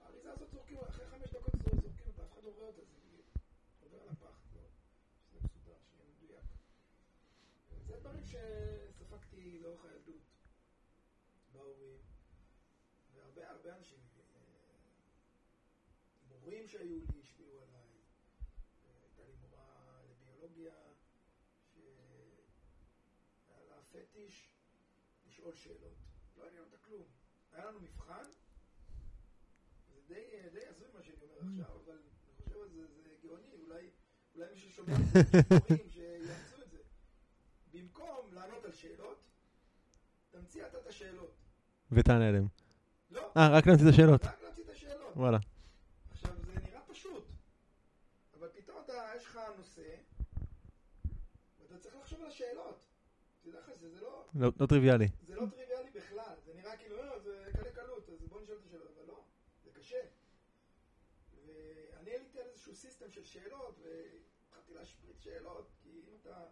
האריזה 0.00 0.32
הזאת 0.32 0.50
זורקים, 0.50 0.78
אחרי 0.78 1.06
חמש 1.06 1.30
דקות 1.30 1.54
זורקים 1.80 2.06
אותה, 2.06 2.22
אף 2.22 2.32
אחד 2.32 2.44
לא 2.44 2.50
רואה 2.50 2.66
אותה, 2.66 2.82
עובר 3.90 4.02
על 4.02 4.08
הפח, 4.08 4.38
לא, 4.54 4.62
שזה 5.30 5.38
מסודר, 5.44 5.76
שיהיה 5.90 6.04
מדויק. 6.08 6.44
זה 7.86 7.96
דברים 7.96 8.24
שספגתי 8.38 9.58
לאורך 9.58 9.84
הילדות, 9.84 10.22
בהורים, 11.52 11.98
והרבה 13.14 13.50
הרבה 13.50 13.76
אנשים, 13.76 13.98
מורים 16.28 16.68
שהיו 16.68 16.98
לי, 16.98 17.20
השפיעו 17.20 17.60
עליי. 17.62 17.88
הייתה 19.02 19.22
לי 19.22 19.32
מורה 19.40 20.00
לביולוגיה, 20.10 20.74
שהיה 23.46 23.62
לה 23.68 23.82
פטיש 23.90 24.54
לשאול 25.26 25.54
שאלות. 25.54 25.94
לא 26.36 26.46
עניין 26.48 26.64
אותה 26.64 26.76
כלום. 26.76 27.06
היה 27.52 27.64
לנו 27.64 27.80
מבחן, 27.80 28.24
זה 29.88 30.00
די, 30.06 30.48
די 30.52 30.66
הזוי 30.66 30.88
מה 30.94 31.02
שאני 31.02 31.16
אומר 31.22 31.38
עכשיו, 31.38 31.76
אבל 31.84 31.92
אני 31.92 32.10
חושב 32.36 32.60
על 32.62 32.68
זה, 32.68 32.86
זה 32.86 33.16
גאוני, 33.22 33.52
אולי 33.52 33.90
אולי 34.34 34.50
מישהו 34.50 34.72
שומע 34.72 34.94
סיפורים 34.96 35.90
שיעשו 35.90 36.62
את 36.62 36.70
זה. 36.70 36.78
במקום 37.70 38.34
לענות 38.34 38.64
על 38.64 38.72
שאלות, 38.72 39.18
תמציא 40.30 40.66
אתה 40.66 40.78
את 40.78 40.86
השאלות. 40.86 41.34
ותענה 41.92 42.28
עליהם. 42.28 42.46
לא, 43.10 43.32
אה, 43.36 43.48
רק 43.48 43.66
להמציא 43.66 43.88
את 43.88 43.92
השאלות. 43.92 44.24
רק 44.24 44.42
להמציא 44.42 44.64
את 44.64 44.68
השאלות. 44.68 45.16
וואלה. 45.16 45.38
עכשיו, 46.10 46.30
זה 46.46 46.60
נראה 46.60 46.80
פשוט, 46.80 47.24
אבל 48.38 48.48
פתאום 48.54 48.76
אתה, 48.84 48.92
יש 49.16 49.24
לך 49.24 49.38
נושא, 49.58 49.94
ואתה 51.60 51.78
צריך 51.78 51.96
לחשוב 51.96 52.20
על 52.20 52.26
השאלות. 52.26 52.84
תדע 53.42 53.58
לך, 53.58 53.70
זה, 53.80 54.00
לא... 54.00 54.24
לא 54.34 54.52
לא 54.60 54.66
טריוויאלי. 54.66 55.08
זה 55.26 55.34
לא 55.34 55.46
טריוויאלי 55.50 55.90
בכלל, 55.90 56.34
זה 56.44 56.54
נראה 56.54 56.76
כאילו, 56.76 56.98
אה, 56.98 57.18
זה 57.18 57.50
קלה 57.52 57.70
קלות, 57.70 58.08
אז 58.08 58.28
בוא 58.28 58.40
נשאל 58.40 58.54
את 58.56 58.64
השאלות, 58.66 58.90
אבל 58.96 59.06
לא, 59.06 59.24
זה 59.64 59.70
קשה. 59.72 60.00
ואני 61.46 62.10
עליתי 62.14 62.40
על 62.40 62.46
איזשהו 62.46 62.74
סיסטם 62.74 63.10
של 63.10 63.24
שאלות, 63.24 63.78
והתחלתי 63.82 64.74
להשפריץ 64.74 65.20
שאלות, 65.20 65.70
כי 65.82 65.88
אם 66.08 66.16
אתה 66.20 66.44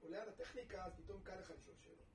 עולה 0.00 0.22
על 0.22 0.28
הטכניקה, 0.28 0.84
אז 0.84 0.92
פתאום 0.96 1.20
קל 1.22 1.40
לך 1.40 1.50
לשאול 1.50 1.76
שאלות. 1.76 2.13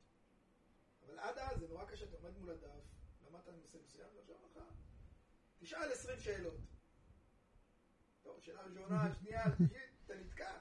אבל 1.09 1.19
עד 1.19 1.37
אז 1.37 1.59
זה 1.59 1.67
נורא 1.67 1.85
קשה, 1.85 2.05
אתה 2.05 2.15
עומד 2.17 2.37
מול 2.39 2.49
הדף, 2.49 2.83
למדת 3.27 3.49
נושא 3.61 3.77
מסוים, 3.85 4.07
ועכשיו 4.15 4.35
לך, 4.45 4.63
תשאל 5.59 5.91
20 5.91 6.19
שאלות. 6.19 6.57
טוב, 8.23 8.33
שאלה 8.41 8.61
ראשונה, 8.61 9.09
שנייה, 9.19 9.43
שלישית, 9.57 9.77
אתה 10.05 10.13
נתקע. 10.25 10.51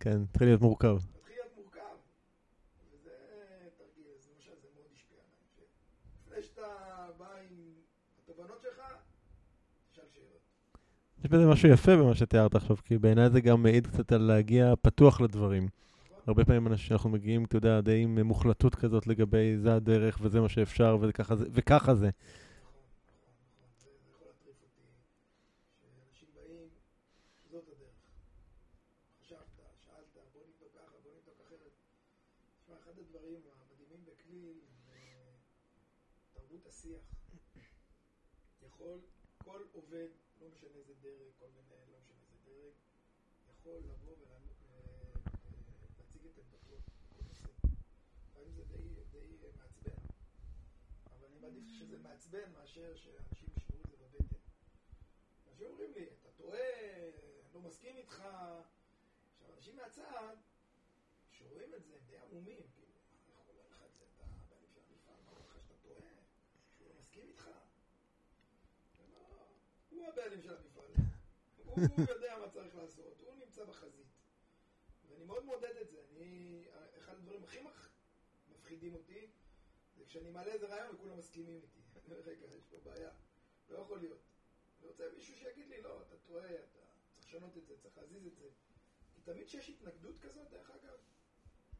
כן, 0.00 0.22
התחיל 0.30 0.46
להיות 0.48 0.60
מורכב. 0.60 0.96
מתחיל 1.16 1.34
להיות 1.36 1.52
מורכב. 1.56 1.96
וזה 2.92 3.10
תרגיל, 3.78 4.06
אז 4.16 4.28
למשל 4.34 4.52
זה 4.62 4.68
מאוד 4.74 4.86
השפיע 4.92 5.18
עליי. 5.18 5.66
לפני 6.26 6.42
שאתה 6.42 6.66
בא 7.18 7.34
עם 7.50 7.74
התובנות 8.22 8.60
שלך, 8.60 8.82
תשאל 9.90 10.04
שאלות. 10.14 10.40
יש 11.24 11.30
בזה 11.30 11.46
משהו 11.46 11.68
יפה 11.68 11.96
במה 11.96 12.14
שתיארת 12.14 12.54
עכשיו, 12.54 12.76
כי 12.76 12.98
בעיניי 12.98 13.30
זה 13.30 13.40
גם 13.40 13.62
מעיד 13.62 13.86
קצת 13.86 14.12
על 14.12 14.22
להגיע 14.22 14.74
פתוח 14.82 15.20
לדברים. 15.20 15.68
הרבה 16.28 16.44
פעמים 16.44 16.66
אנחנו 16.66 17.10
מגיעים, 17.10 17.44
אתה 17.44 17.56
יודע, 17.56 17.80
די 17.80 18.02
עם 18.02 18.18
מוחלטות 18.18 18.74
כזאת 18.74 19.06
לגבי 19.06 19.56
זה 19.56 19.74
הדרך 19.74 20.18
וזה 20.22 20.40
מה 20.40 20.48
שאפשר 20.48 20.96
וככה 21.00 21.36
זה. 21.36 21.46
וככה 21.52 21.94
זה. 21.94 22.10
נכון, 22.62 22.82
נכון, 23.02 23.20
נכון. 23.50 23.68
זה 23.78 23.90
זה 24.04 24.10
יכול 24.10 24.26
להטריף 24.26 24.56
אותי, 24.62 24.82
שאנשים 25.80 26.28
באים, 26.34 26.68
זאת 27.50 27.64
הדרך. 27.68 27.94
חשבת, 29.22 29.46
שאלת, 29.86 30.06
בוא 30.32 30.42
נבדוק 30.48 30.72
ככה, 30.74 30.96
בוא 31.04 31.12
נבדוק 31.18 31.34
אחרת. 31.46 31.72
תשמע, 32.60 32.74
אחד 32.82 32.98
הדברים 32.98 33.40
המדהימים 33.52 34.04
בכליל 34.06 34.56
זה 34.86 34.98
תרבות 36.32 36.66
השיח. 36.66 37.02
יכול, 38.66 38.98
כל 39.44 39.60
עובד, 39.72 40.08
לא 40.40 40.48
משנה 40.52 40.76
איזה 40.78 40.92
דרג, 41.02 41.30
כל 41.38 41.46
מנהל, 41.56 41.86
לא 41.92 42.04
משנה 42.04 42.16
איזה 42.22 42.36
דרג, 42.46 42.74
יכול 43.52 43.78
לבוא 43.90 44.14
ולהציג 44.20 44.48
את 46.26 46.38
עמדתו 46.38 46.76
בכל 47.10 47.22
נושא. 47.28 47.48
לפעמים 48.28 48.52
זה 48.54 48.62
די, 49.12 49.36
די 49.40 49.50
מעצבן. 49.58 50.02
אבל 51.06 51.26
אני 51.30 51.38
מעדיף 51.40 51.68
שזה 51.68 51.98
מעצבן 52.30 52.52
מאשר 52.52 52.96
שאנשים 52.96 53.48
ישמעו 53.56 53.80
את 53.84 53.90
זה 53.90 53.96
בבטן. 53.96 54.36
אנשים 55.50 55.66
אומרים 55.66 55.92
לי, 55.92 56.04
אתה 56.20 56.28
טועה, 56.36 56.60
אני 57.44 57.54
לא 57.54 57.60
מסכים 57.60 57.96
איתך. 57.96 58.14
עכשיו, 58.14 59.54
אנשים 59.56 59.76
מהצד, 59.76 60.36
שרואים 61.30 61.74
את 61.74 61.84
זה, 61.84 61.94
הם 61.94 62.00
די 62.06 62.18
עמומים, 62.18 62.62
כאילו, 62.74 62.92
מה, 63.28 63.34
איך 63.38 63.48
אומר 63.48 63.62
לך 63.70 63.82
את 63.86 63.94
זה, 63.94 64.04
אתה 64.14 64.24
הבעלים 64.24 64.68
של 64.74 64.80
המפעל, 64.80 65.14
מה 65.24 65.30
אומר 65.30 65.46
לך 65.48 65.58
שאתה 65.62 65.74
טועה, 65.82 66.00
שהוא 66.76 66.88
לא 66.88 66.94
מסכים 67.00 67.28
איתך? 67.28 67.48
לא- 69.12 69.48
הוא 69.90 70.08
הבעלים 70.08 70.42
של 70.42 70.56
המפעל, 70.56 70.92
הוא 71.64 72.04
יודע 72.08 72.38
מה 72.38 72.48
צריך 72.50 72.74
לעשות, 72.74 73.20
הוא 73.20 73.34
נמצא 73.34 73.64
בחזית. 73.64 74.06
ואני 75.08 75.24
מאוד 75.24 75.44
מעודד 75.44 75.76
את 75.82 75.88
זה, 75.88 76.02
אני, 76.16 76.64
אחד 76.98 77.14
הדברים 77.14 77.44
הכי 77.44 77.60
מפחידים 78.48 78.94
אותי, 78.94 79.30
זה 79.96 80.04
כשאני 80.06 80.30
מעלה 80.30 80.52
איזה 80.52 80.66
רעיון 80.66 80.94
וכולם 80.94 81.18
מסכימים 81.18 81.60
איתי. 81.62 81.77
אומר, 82.10 82.20
רגע, 82.20 82.46
יש 82.46 82.64
פה 82.70 82.76
בעיה, 82.84 83.10
לא 83.68 83.78
יכול 83.78 83.98
להיות. 83.98 84.20
אני 84.80 84.88
רוצה 84.88 85.04
מישהו 85.16 85.34
שיגיד 85.36 85.68
לי, 85.68 85.82
לא, 85.82 86.02
אתה 86.02 86.16
טועה, 86.26 86.54
אתה 86.54 86.78
צריך 87.12 87.26
לשנות 87.26 87.56
את 87.56 87.66
זה, 87.66 87.74
צריך 87.82 87.98
להזיז 87.98 88.26
את 88.26 88.36
זה. 88.36 88.48
כי 89.14 89.20
תמיד 89.20 89.46
כשיש 89.46 89.70
התנגדות 89.70 90.20
כזאת, 90.20 90.50
דרך 90.50 90.70
אגב, 90.70 90.96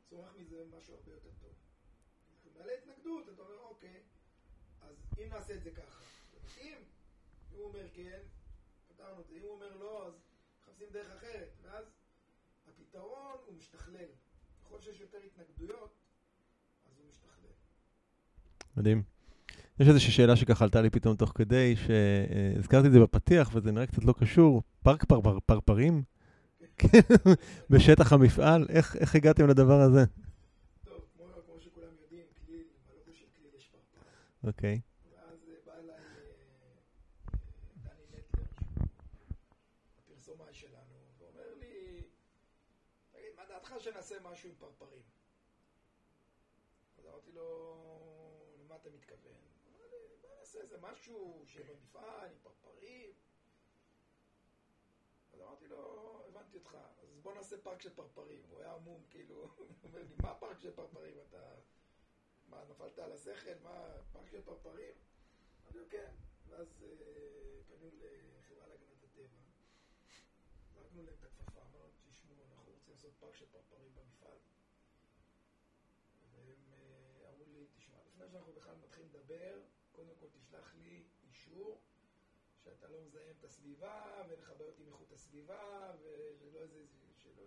צומח 0.08 0.34
מזה 0.36 0.64
משהו 0.76 0.94
הרבה 0.94 1.12
יותר 1.12 1.30
טוב. 1.40 1.52
כשאתה 2.40 2.58
מעלה 2.58 2.72
התנגדות, 2.72 3.28
אתה 3.28 3.42
אומר, 3.42 3.58
אוקיי, 3.58 4.02
אז 4.80 4.96
אם 5.18 5.28
נעשה 5.28 5.54
את 5.54 5.62
זה 5.62 5.70
ככה, 5.70 6.04
זה? 6.32 6.38
אם 6.60 6.76
הוא 7.50 7.64
אומר 7.64 7.88
כן, 7.94 8.20
פתרנו 8.88 9.20
את 9.20 9.26
זה, 9.26 9.34
אם 9.34 9.42
הוא 9.42 9.50
אומר 9.50 9.76
לא, 9.76 10.06
אז 10.06 10.14
מחפשים 10.62 10.90
דרך 10.90 11.10
אחרת, 11.10 11.48
ואז 11.62 11.86
הפתרון 12.68 13.38
הוא 13.46 13.54
משתכלל. 13.54 14.08
ככל 14.64 14.80
שיש 14.80 15.00
יותר 15.00 15.18
התנגדויות, 15.18 15.94
אז 16.86 16.98
הוא 16.98 17.08
משתכלל. 17.08 17.52
מדהים. 18.76 19.17
יש 19.80 19.88
איזושהי 19.88 20.12
שאלה 20.12 20.36
שככה 20.36 20.64
עלתה 20.64 20.82
לי 20.82 20.90
פתאום 20.90 21.16
תוך 21.16 21.32
כדי, 21.34 21.74
שהזכרתי 21.76 22.86
את 22.86 22.92
זה 22.92 23.00
בפתיח 23.00 23.50
וזה 23.52 23.72
נראה 23.72 23.86
קצת 23.86 24.04
לא 24.04 24.14
קשור. 24.18 24.62
פארק 24.82 25.04
פרפר, 25.04 25.38
פרפרים? 25.46 26.02
בשטח 27.70 28.12
המפעל? 28.12 28.66
איך, 28.68 28.96
איך 28.96 29.14
הגעתם 29.14 29.48
לדבר 29.48 29.80
הזה? 29.80 30.04
טוב, 30.84 31.00
כמו, 31.16 31.24
כמו 31.46 31.60
שכולם 31.60 31.86
יודעים, 32.02 32.26
כליל, 32.46 32.64
בלוגו 32.88 33.14
של 33.14 33.26
כליל 33.36 33.50
יש 33.56 33.68
פרפר. 33.68 34.06
אוקיי. 34.44 34.80
ואז 35.10 35.48
אה, 35.48 35.54
בא 35.66 35.72
אליי 35.72 35.90
אה, 35.90 36.00
אה, 37.32 37.38
דני 37.82 38.04
נטלר, 38.12 38.44
שהוא 38.66 38.86
הפרסומאי 39.98 40.54
שלנו, 40.54 40.94
ואומר 41.18 41.54
לי, 41.60 42.02
תגיד, 43.12 43.30
מה 43.36 43.42
דעתך 43.48 43.74
שנעשה 43.78 44.14
משהו 44.32 44.48
עם 44.48 44.54
פרפרים? 44.58 45.02
אז 46.98 47.06
אמרתי 47.06 47.32
לו, 47.32 47.44
למה 48.64 48.76
אתה 48.76 48.88
מתכוון? 48.94 49.32
הוא 49.64 49.76
אמר 49.76 49.86
לי, 49.90 49.98
בוא 50.22 50.30
נעשה 50.40 50.58
איזה 50.60 50.76
משהו 50.92 51.44
שיהיה 51.46 51.66
במפעל, 51.66 52.30
עם 52.30 52.38
פרפרים. 52.42 53.12
אז 55.32 55.40
אמרתי 55.40 55.68
לו, 55.68 56.22
הבנתי 56.28 56.56
אותך, 56.56 56.78
אז 57.02 57.18
בוא 57.22 57.34
נעשה 57.34 57.56
פארק 57.62 57.82
של 57.82 57.94
פרפרים. 57.94 58.42
הוא 58.50 58.60
היה 58.60 58.74
עמום, 58.74 59.02
כאילו, 59.10 59.34
הוא 59.56 59.66
אומר 59.84 60.02
לי, 60.02 60.14
מה 60.22 60.34
פארק 60.34 60.58
של 60.58 60.74
פרפרים? 60.74 61.16
אתה... 61.28 61.54
מה, 62.48 62.64
נפלת 62.70 62.98
על 62.98 63.12
השכל? 63.12 63.58
מה, 63.62 63.92
פארק 64.12 64.28
של 64.30 64.42
פרפרים? 64.42 64.94
אמרתי 65.62 65.78
לו, 65.78 65.84
כן. 65.90 66.10
ואז 66.48 66.84
אה, 66.84 67.62
פנו 67.68 67.90
לחברה 68.38 68.66
להגנת 68.66 69.02
הטבע. 69.04 69.38
זרקנו 70.74 71.02
להם 71.02 71.14
את 71.18 71.24
הכפפה, 71.24 71.60
אמרנו, 71.60 71.88
תשמעו, 72.10 72.44
אנחנו 72.50 72.72
רוצים 72.72 72.92
לעשות 72.94 73.14
פארק 73.18 73.34
של 73.34 73.46
פרפרים 73.46 73.94
במפעל. 73.94 74.38
והם 76.32 76.72
אה, 76.72 77.30
אמרו 77.30 77.44
לי, 77.46 77.66
תשמע, 77.76 77.98
לפני 78.06 78.28
שאנחנו 78.28 78.52
בכלל 78.52 78.74
מתחילים 78.76 79.08
לדבר, 79.12 79.60
קודם 79.98 80.14
כל 80.20 80.26
תשלח 80.38 80.74
לי 80.74 81.04
אישור 81.28 81.80
שאתה 82.64 82.88
לא 82.88 83.02
מזהם 83.06 83.34
את 83.38 83.44
הסביבה, 83.44 84.22
ואין 84.28 84.40
לך 84.40 84.52
בעיות 84.58 84.78
עם 84.78 84.86
איכות 84.86 85.12
הסביבה, 85.12 85.92
ושלא 86.00 86.58
איזה, 86.58 86.84
שלא, 87.16 87.42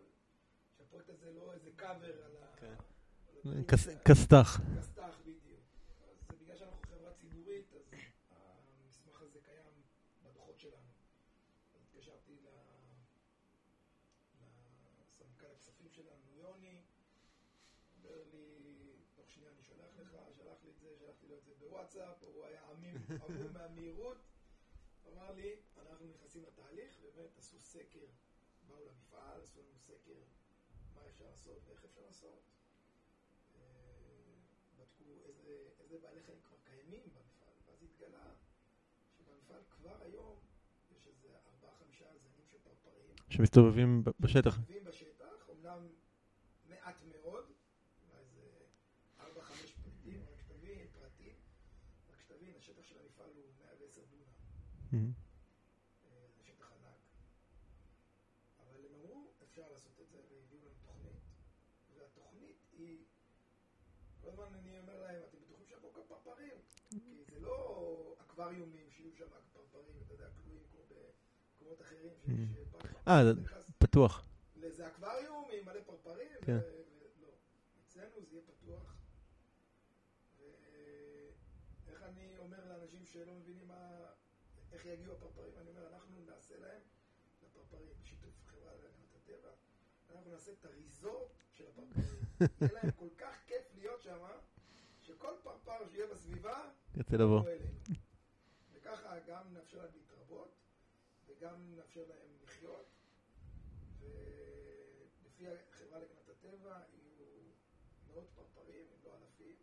שהפרויקט 0.78 1.10
הזה 1.10 1.32
לא 1.32 1.54
איזה 1.54 1.72
קאבר 1.76 2.26
על 2.26 2.38
ה... 2.38 2.56
כן. 2.58 2.76
כסת"ח. 4.06 4.62
כסת"ח 4.80 5.20
בדיוק. 5.26 5.60
אז 6.04 6.18
זה 6.30 6.36
בגלל 6.38 6.58
שאנחנו 6.58 6.82
חברה 6.82 7.14
ציבורית, 7.14 7.74
אז 7.74 7.84
המסמך 8.30 9.22
הזה 9.22 9.40
קיים 9.42 9.74
בדוחות 10.24 10.60
שלנו. 10.60 10.92
אז 11.76 11.82
התקשרתי 11.84 12.36
ל- 12.36 12.48
לסמנכ"ל 15.08 15.46
הכספים 15.56 15.90
שלנו, 15.92 16.32
יוני, 16.36 16.82
אומר 18.04 18.24
לי, 18.32 18.58
תוך 19.16 19.32
שנייה 19.32 19.52
אני 19.52 19.64
שולח 19.64 19.90
לך, 19.98 20.12
שלח 20.38 20.58
לי 20.64 20.70
את 20.70 20.80
זה, 20.80 20.96
שלחתי 21.00 21.28
לו 21.28 21.38
את 21.38 21.44
זה 21.44 21.54
בוואטסאפ, 21.60 22.23
הוא 22.23 22.46
עמום 23.12 23.54
מהמהירות. 23.54 24.18
אמר 25.14 25.32
לי, 25.32 25.56
אנחנו 25.78 26.06
נכנסים 26.08 26.44
לתהליך, 26.44 27.00
באמת 27.00 27.38
עשו 27.38 27.60
סקר, 27.60 28.06
באו 28.68 28.86
למפעל, 28.86 29.42
עשו 29.42 29.60
לנו 29.62 29.78
סקר 29.78 30.24
מה 30.96 31.02
אפשר 31.08 31.26
לעשות 31.30 31.62
ואיך 31.68 31.84
אפשר 31.86 32.02
לעשות. 32.02 32.42
אה, 33.56 33.62
בדקו 34.78 35.24
איזה, 35.26 35.70
איזה 35.80 35.98
בעלי 36.02 36.22
חיים 36.24 36.40
כבר 36.42 36.58
קיימים 36.64 37.02
במפעל, 37.04 37.54
ואז 37.68 37.84
התגלה 37.84 38.34
שבמפעל 39.18 39.62
כבר 39.70 40.02
היום 40.02 40.40
יש 40.92 41.08
איזה 41.08 41.28
ארבעה 41.46 41.76
חמישה 41.76 42.06
זנים 42.18 42.46
של 42.46 42.58
פרפרים. 42.64 43.16
שמסתובבים 43.30 44.04
בשטח. 44.20 44.58
מסתובבים 44.60 44.84
בשטח, 44.84 45.50
אומנם 45.50 45.88
מעט 46.70 47.02
מאוד, 47.04 47.46
אולי 48.08 48.26
זה 48.26 48.50
ארבע 49.20 49.42
חמש 49.42 49.74
פריטים, 49.74 50.26
רק 50.32 50.42
פרטים, 50.48 51.36
שתבין, 52.32 52.56
השטח 52.58 52.84
של 52.84 52.96
המפעל 53.04 53.29
הוא 53.36 53.46
110 53.60 54.02
דונם. 54.06 54.23
Mhm. 54.92 54.96
אה, 56.06 56.27
זה 56.38 56.44
שטח 56.44 56.71
ענק. 56.71 56.98
אבל 58.60 58.86
הם 58.86 58.94
אמרו, 58.96 59.32
אפשר 59.44 59.69
לעשות 59.71 60.00
את 60.02 60.10
זה, 60.10 60.17
והביאו 60.17 60.60
לנו 60.62 60.69
תוכנית, 60.82 61.21
והתוכנית 61.98 62.56
היא, 62.77 62.98
כל 64.21 64.29
הזמן 64.29 64.46
אני 64.54 64.79
אומר 64.79 65.02
להם, 65.02 65.21
אתם 65.29 65.38
בטוחים 65.42 65.65
שהכל 65.67 65.88
כאן 65.96 66.04
פרפרים? 66.08 66.56
כי 66.90 67.23
זה 67.32 67.40
לא 67.40 68.15
אקווריומים 68.21 68.92
שיהיו 68.92 69.15
שם 69.15 69.25
פרפרים, 69.54 69.96
אתה 70.06 70.13
יודע, 70.13 70.27
כלואים 70.44 70.63
כמו 70.71 70.79
במקומות 70.90 71.82
אחרים, 71.82 72.12
שיש 72.25 72.58
אה, 72.58 72.65
פרפר, 72.71 73.23
זה- 73.36 73.42
נכנס- 73.42 73.71
פתוח. 73.79 74.25
לאיזה 74.56 74.88
אקווריום 74.88 75.46
עם 75.54 75.65
מלא 75.65 75.82
פרפרים? 75.86 76.32
כן. 76.42 76.58
ו- 76.58 76.62
ו- 76.62 77.21
לא. 77.21 77.27
אצלנו 77.88 78.25
זה 78.25 78.36
יהיה 78.36 78.42
פתוח. 78.48 78.96
ואיך 81.88 82.04
אני 82.04 82.38
אומר 82.38 82.65
לאנשים 82.69 83.06
שלא 83.06 83.34
מבינים 83.36 83.67
מה... 83.67 84.12
איך 84.82 84.88
יגיעו 84.88 85.13
הפרפרים? 85.13 85.54
אני 85.58 85.69
אומר, 85.69 85.88
אנחנו 85.88 86.21
נעשה 86.25 86.58
להם, 86.58 86.82
לפרפרים, 87.44 87.90
בשיתוף 88.02 88.34
חברה 88.46 88.73
להגנת 88.75 89.15
הטבע, 89.15 89.50
אנחנו 90.10 90.32
נעשה 90.32 90.52
את 90.52 90.65
הריזורט 90.65 91.32
של 91.54 91.67
הפרפרים. 91.67 92.19
יהיה 92.62 92.73
להם 92.73 92.92
כל 92.92 93.10
כך 93.17 93.36
כיף 93.48 93.75
להיות 93.75 94.02
שם, 94.02 94.19
שכל 95.02 95.34
פרפר 95.44 95.88
שיהיה 95.92 96.08
בסביבה, 96.08 96.69
יוצא 96.96 97.15
לבוא. 97.15 97.42
וככה 98.73 99.19
גם 99.27 99.54
נאפשר 99.54 99.77
להם 99.77 99.92
להתרבות, 99.94 100.56
וגם 101.27 101.75
נאפשר 101.75 102.04
להם 102.08 102.38
לחיות, 102.44 102.86
ולפי 104.00 105.48
החברה 105.48 106.00
להגנת 106.00 106.29
הטבע 106.29 106.79
יהיו 106.94 107.25
מאות 108.08 108.29
פרפרים, 108.36 108.86
אם 108.94 109.04
לא 109.04 109.17
אלפים. 109.17 109.56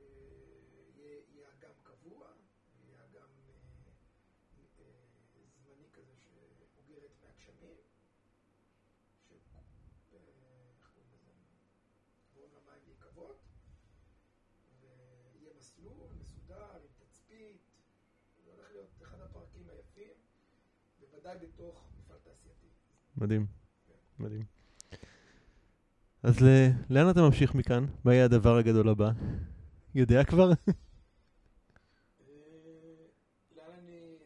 אה, 0.00 0.04
יהיה 0.96 1.20
יהיה 1.28 1.48
אגם 1.58 1.72
קבוע, 1.82 2.32
יהיה 2.84 3.04
אגם 3.04 3.28
אה, 4.78 4.84
אה, 5.36 5.44
זמני 5.64 5.90
כזה 5.92 6.12
שאוגר 6.16 7.04
את 7.06 7.14
מי 7.22 7.28
הגשמים, 7.28 7.76
ש... 9.28 9.32
אה, 10.14 10.18
איך 10.80 10.90
קוראים 10.94 11.10
לזה? 11.12 11.32
גורם 12.34 12.50
למים 12.54 12.82
להיקוות. 12.86 13.36
ויהיה 14.80 15.52
מסלול 15.58 16.08
מסודר 16.20 16.70
עם 16.76 16.82
תצפית, 16.98 17.60
זה 18.44 18.50
הולך 18.50 18.70
להיות 18.70 18.77
אחד 19.02 19.20
הפארקים 19.20 19.62
היפים, 19.70 20.12
בוודאי 21.00 21.38
בתוך 21.38 21.84
מפעל 21.98 22.16
תעשייתי. 22.24 22.66
מדהים. 23.16 23.46
מדהים. 24.18 24.44
אז 26.22 26.40
ל- 26.42 26.68
לאן 26.90 27.10
אתה 27.10 27.20
ממשיך 27.20 27.54
מכאן? 27.54 27.84
מה 28.04 28.14
יהיה 28.14 28.24
הדבר 28.24 28.56
הגדול 28.56 28.88
הבא? 28.88 29.10
יודע 29.94 30.24
כבר? 30.24 30.50
אה, 30.50 30.54
לאן 33.56 33.70
אני... 33.78 34.16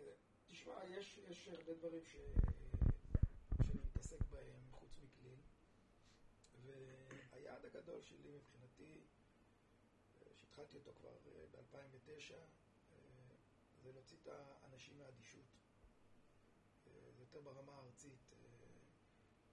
תשמע, 0.46 0.72
יש, 0.98 1.18
יש 1.30 1.48
הרבה 1.48 1.72
דברים 1.78 2.00
ש... 2.04 2.16
שאני 3.56 3.80
מתעסק 3.84 4.16
בהם 4.30 4.60
חוץ 4.72 4.90
מכליל, 5.04 5.36
והיעד 6.64 7.64
הגדול 7.64 8.00
שלי 8.02 8.30
מבחינתי, 8.36 9.00
אה, 10.16 10.26
שהתחלתי 10.40 10.76
אותו 10.76 10.90
כבר 11.00 11.10
ב-2009, 11.52 12.34
זה 13.82 13.92
להוציא 13.92 14.11
את 14.22 14.28
האנשים 14.28 14.98
מהאדישות. 14.98 15.44
אה, 16.86 17.12
זה 17.12 17.22
יותר 17.22 17.40
ברמה 17.40 17.72
הארצית, 17.72 18.32
אה, 18.32 18.38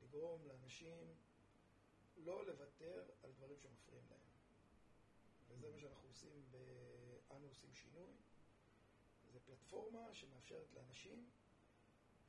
לגרום 0.01 0.45
לאנשים 0.45 1.15
לא 2.17 2.45
לוותר 2.45 3.09
על 3.23 3.31
דברים 3.31 3.57
שמפריעים 3.59 4.05
להם. 4.09 4.19
וזה 5.47 5.71
מה 5.71 5.79
שאנחנו 5.79 6.07
עושים, 6.07 6.45
ב... 6.51 6.57
אנו 7.31 7.47
עושים 7.47 7.73
שינוי. 7.73 8.13
זו 9.31 9.39
פלטפורמה 9.45 10.13
שמאפשרת 10.13 10.73
לאנשים 10.73 11.29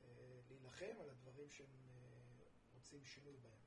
אה, 0.03 0.39
להילחם 0.49 0.95
על 0.99 1.09
הדברים 1.09 1.49
שהם 1.49 1.89
אה, 1.89 2.43
רוצים 2.73 3.05
שינוי 3.05 3.37
בהם. 3.37 3.61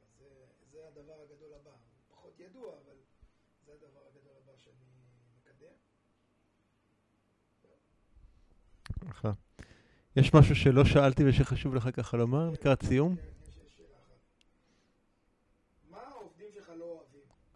אז 0.00 0.08
זה, 0.18 0.46
זה 0.70 0.88
הדבר 0.88 1.20
הגדול 1.20 1.54
הבא. 1.54 1.76
פחות 2.08 2.40
ידוע, 2.40 2.78
אבל 2.78 2.96
זה 3.64 3.72
הדבר 3.72 4.06
הגדול 4.06 4.36
הבא 4.36 4.56
שאני 4.56 4.84
מקדם. 5.36 5.72
אחלה. 9.10 9.32
יש 10.16 10.34
משהו 10.34 10.56
שלא 10.56 10.84
שאלתי 10.84 11.28
ושחשוב 11.28 11.74
לך 11.74 11.88
ככה 11.92 12.16
לומר 12.16 12.50
לקראת 12.50 12.82
סיום? 12.82 13.16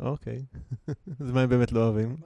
לא? 0.01 0.09
אוקיי. 0.11 0.39
אז 1.21 1.31
מה 1.31 1.43
הם 1.43 1.49
באמת 1.49 1.73
לא 1.73 1.85
אוהבים? 1.85 2.17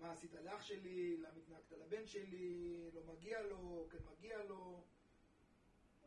מה 0.00 0.12
עשית 0.12 0.34
לאח 0.34 0.62
שלי, 0.62 1.16
למה 1.16 1.36
התנהגת 1.38 1.72
לבן 1.72 2.06
שלי, 2.06 2.76
לא 2.94 3.02
מגיע 3.12 3.42
לו, 3.42 3.88
כן 3.90 3.98
מגיע 4.12 4.44
לו. 4.44 4.84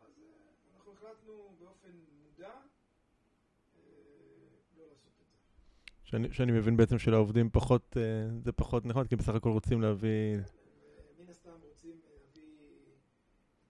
אז 0.01 0.19
אה, 0.23 0.27
אנחנו 0.75 0.91
החלטנו 0.91 1.55
באופן 1.59 1.91
מודע 2.23 2.49
אה, 3.75 3.81
לא 4.77 4.87
לעשות 4.87 5.13
את 5.21 5.27
זה. 5.27 5.35
שאני, 6.03 6.33
שאני 6.33 6.51
מבין 6.51 6.77
בעצם 6.77 6.99
שלעובדים 6.99 7.49
פחות, 7.49 7.97
אה, 7.97 8.01
זה 8.43 8.51
פחות 8.51 8.85
נכון, 8.85 9.07
כי 9.07 9.15
בסך 9.15 9.35
הכל 9.35 9.49
רוצים 9.49 9.81
להביא... 9.81 10.37
מן 11.19 11.29
הסתם 11.29 11.61
רוצים 11.61 12.01
להביא 12.03 12.57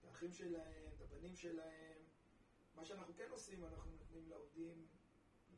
את 0.00 0.04
האחים 0.04 0.32
שלהם, 0.32 0.88
את 0.96 1.02
הבנים 1.02 1.36
שלהם. 1.36 2.02
מה 2.74 2.84
שאנחנו 2.84 3.14
כן 3.14 3.26
עושים, 3.30 3.64
אנחנו 3.64 3.90
נותנים 3.90 4.28
לעובדים, 4.28 4.86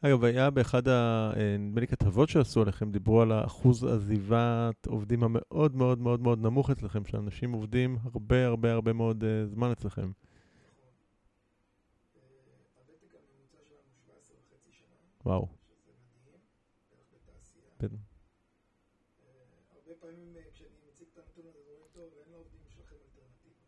אגב, 0.00 0.24
היה 0.24 0.50
באחד 0.50 0.88
ה... 0.88 0.92
אה, 1.36 1.56
נדמה 1.58 1.80
לי 1.80 1.86
כתבות 1.86 2.28
שעשו 2.28 2.62
עליכם, 2.62 2.90
דיברו 2.92 3.22
על 3.22 3.32
האחוז 3.32 3.84
עזיבת 3.84 4.86
עובדים 4.86 5.22
המאוד 5.22 5.74
מאוד 5.76 5.98
מאוד 5.98 6.20
מאוד 6.20 6.38
נמוך 6.38 6.70
אצלכם, 6.70 7.04
שאנשים 7.04 7.52
עובדים 7.52 7.96
הרבה 8.14 8.46
הרבה 8.46 8.72
הרבה 8.72 8.92
מאוד 8.92 9.24
אה, 9.24 9.46
זמן 9.46 9.70
אצלכם. 9.70 10.00
נכון. 10.02 10.12
אה, 12.16 12.20
הוותק 12.78 13.14
הממוצע 13.14 13.58
שלנו 13.68 13.82
17 14.06 14.36
וחצי 14.38 14.72
שנה. 14.72 14.96
וואו. 15.26 15.46
שזה 15.46 15.92
מדהים, 15.92 16.40
בערך 16.90 17.06
בתעשייה. 17.14 17.64
בטח. 17.78 17.96
אה, 19.20 19.26
הרבה 19.76 19.92
פעמים 20.00 20.36
אה, 20.36 20.42
כשאני 20.54 20.68
מציג 20.88 21.06
את 21.12 21.18
הנתון 21.18 21.44
הזה, 21.50 21.58
אומרים, 21.70 21.90
טוב, 21.92 22.10
אין 22.24 22.32
לעובדים 22.32 22.60
שלכם 22.68 22.96
אלטרנטיבה. 23.04 23.62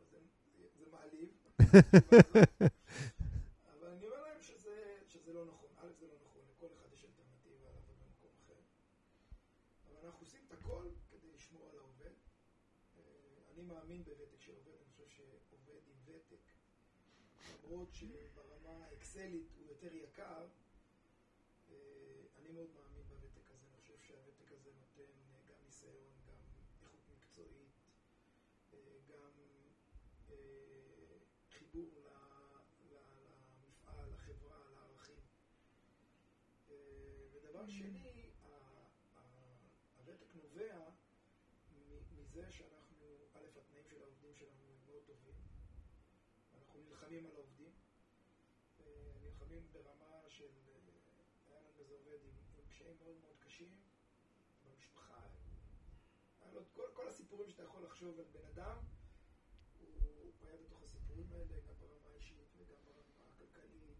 אז 0.00 0.06
זה- 0.10 0.18
זה- 0.56 0.68
זה 0.78 0.84
מעליב. 0.92 1.28
אבל 3.72 3.88
אני 3.92 4.06
אומר 4.06 4.22
להם 4.22 4.42
שזה 5.08 5.32
לא 5.32 5.44
נכון. 5.44 5.68
זה 6.00 6.06
לא 6.06 6.14
נכון, 6.24 6.42
אחד 6.72 6.92
יש 6.92 7.04
במקום 7.94 8.30
אחר. 8.44 8.54
אבל 9.86 10.06
אנחנו 10.06 10.26
כדי 11.10 11.38
על. 11.62 12.12
אה, 12.98 13.02
אני 13.52 13.62
מאמין 13.62 14.02
של 14.04 14.72
אני 14.76 14.84
חושב 14.90 16.40
שברמה 17.92 18.84
האקסלית 18.86 19.46
הוא 19.58 19.66
יותר 19.66 19.94
יקר, 19.94 20.46
אה, 21.70 21.74
אני 22.38 22.48
מאוד 22.48 22.70
מאמין 22.74 23.02
בוותק 23.08 23.50
הזה, 23.50 23.66
אני 23.66 23.80
חושב 23.80 23.98
שהוותק 24.00 24.52
הזה 24.52 24.70
נותן 24.80 25.02
אה, 25.34 25.40
גם 25.48 25.56
ניסיון, 25.64 26.10
גם 26.26 26.34
איכות 26.82 27.00
מקצועית, 27.16 27.68
אה, 28.74 28.78
גם 29.08 29.30
אה, 30.30 30.34
חיבור 31.50 32.00
ל- 32.00 32.08
ל- 32.90 32.98
למפעל, 33.64 34.10
לחברה, 34.12 34.70
לערכים. 34.70 35.20
אה, 36.70 36.74
ודבר 37.32 37.66
שני, 37.68 38.30
ה- 38.42 38.48
ה- 39.16 39.68
הוותק 39.98 40.34
נובע 40.34 40.88
מ- 41.72 42.16
מזה 42.16 42.50
שאנחנו, 42.50 43.06
א', 43.34 43.46
התנאים 43.58 43.84
של 43.90 44.02
העובדים 44.02 44.34
שלנו 44.34 44.64
הם 44.64 44.86
מאוד 44.86 45.02
טובים. 45.06 45.34
אנחנו 46.54 46.80
נלחמים 47.10 47.26
על 47.30 47.36
העובדים. 47.36 47.72
אה, 48.80 49.12
נלחמים 49.22 49.62
ברמה 49.72 50.28
של... 50.28 50.44
אה, 50.44 50.80
היה 51.48 51.60
לנו 51.60 51.78
איזה 51.78 51.94
עובד 51.94 52.18
עם, 52.24 52.30
עם 52.58 52.64
קשיים 52.68 52.96
מאוד 53.00 53.16
מאוד 53.20 53.36
קשים 53.40 53.80
במשפחה. 54.64 55.26
היה 56.40 56.52
לו 56.52 56.60
כל, 56.72 56.86
כל 56.94 57.08
הסיפורים 57.08 57.50
שאתה 57.50 57.62
יכול 57.62 57.82
לחשוב 57.82 58.18
על 58.18 58.24
בן 58.32 58.44
אדם, 58.44 58.76
הוא, 59.80 60.32
היה 60.42 60.56
בתוך 60.56 60.82
הסיפורים 60.82 61.32
האלה, 61.32 61.60
גם 61.68 61.74
ברמה 61.80 62.08
האישית 62.08 62.48
וגם 62.56 62.76
ברמה 62.84 63.28
הכלכלית. 63.34 63.98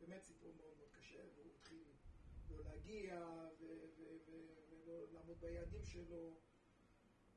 באמת 0.00 0.22
סיפור 0.22 0.54
מאוד 0.56 0.76
מאוד 0.76 0.88
קשה, 0.92 1.22
והוא 1.34 1.50
התחיל 1.50 1.84
לא 2.50 2.64
להגיע, 2.64 3.26
ולא 3.60 5.12
לעמוד 5.12 5.40
ביעדים 5.40 5.84
שלו, 5.84 6.34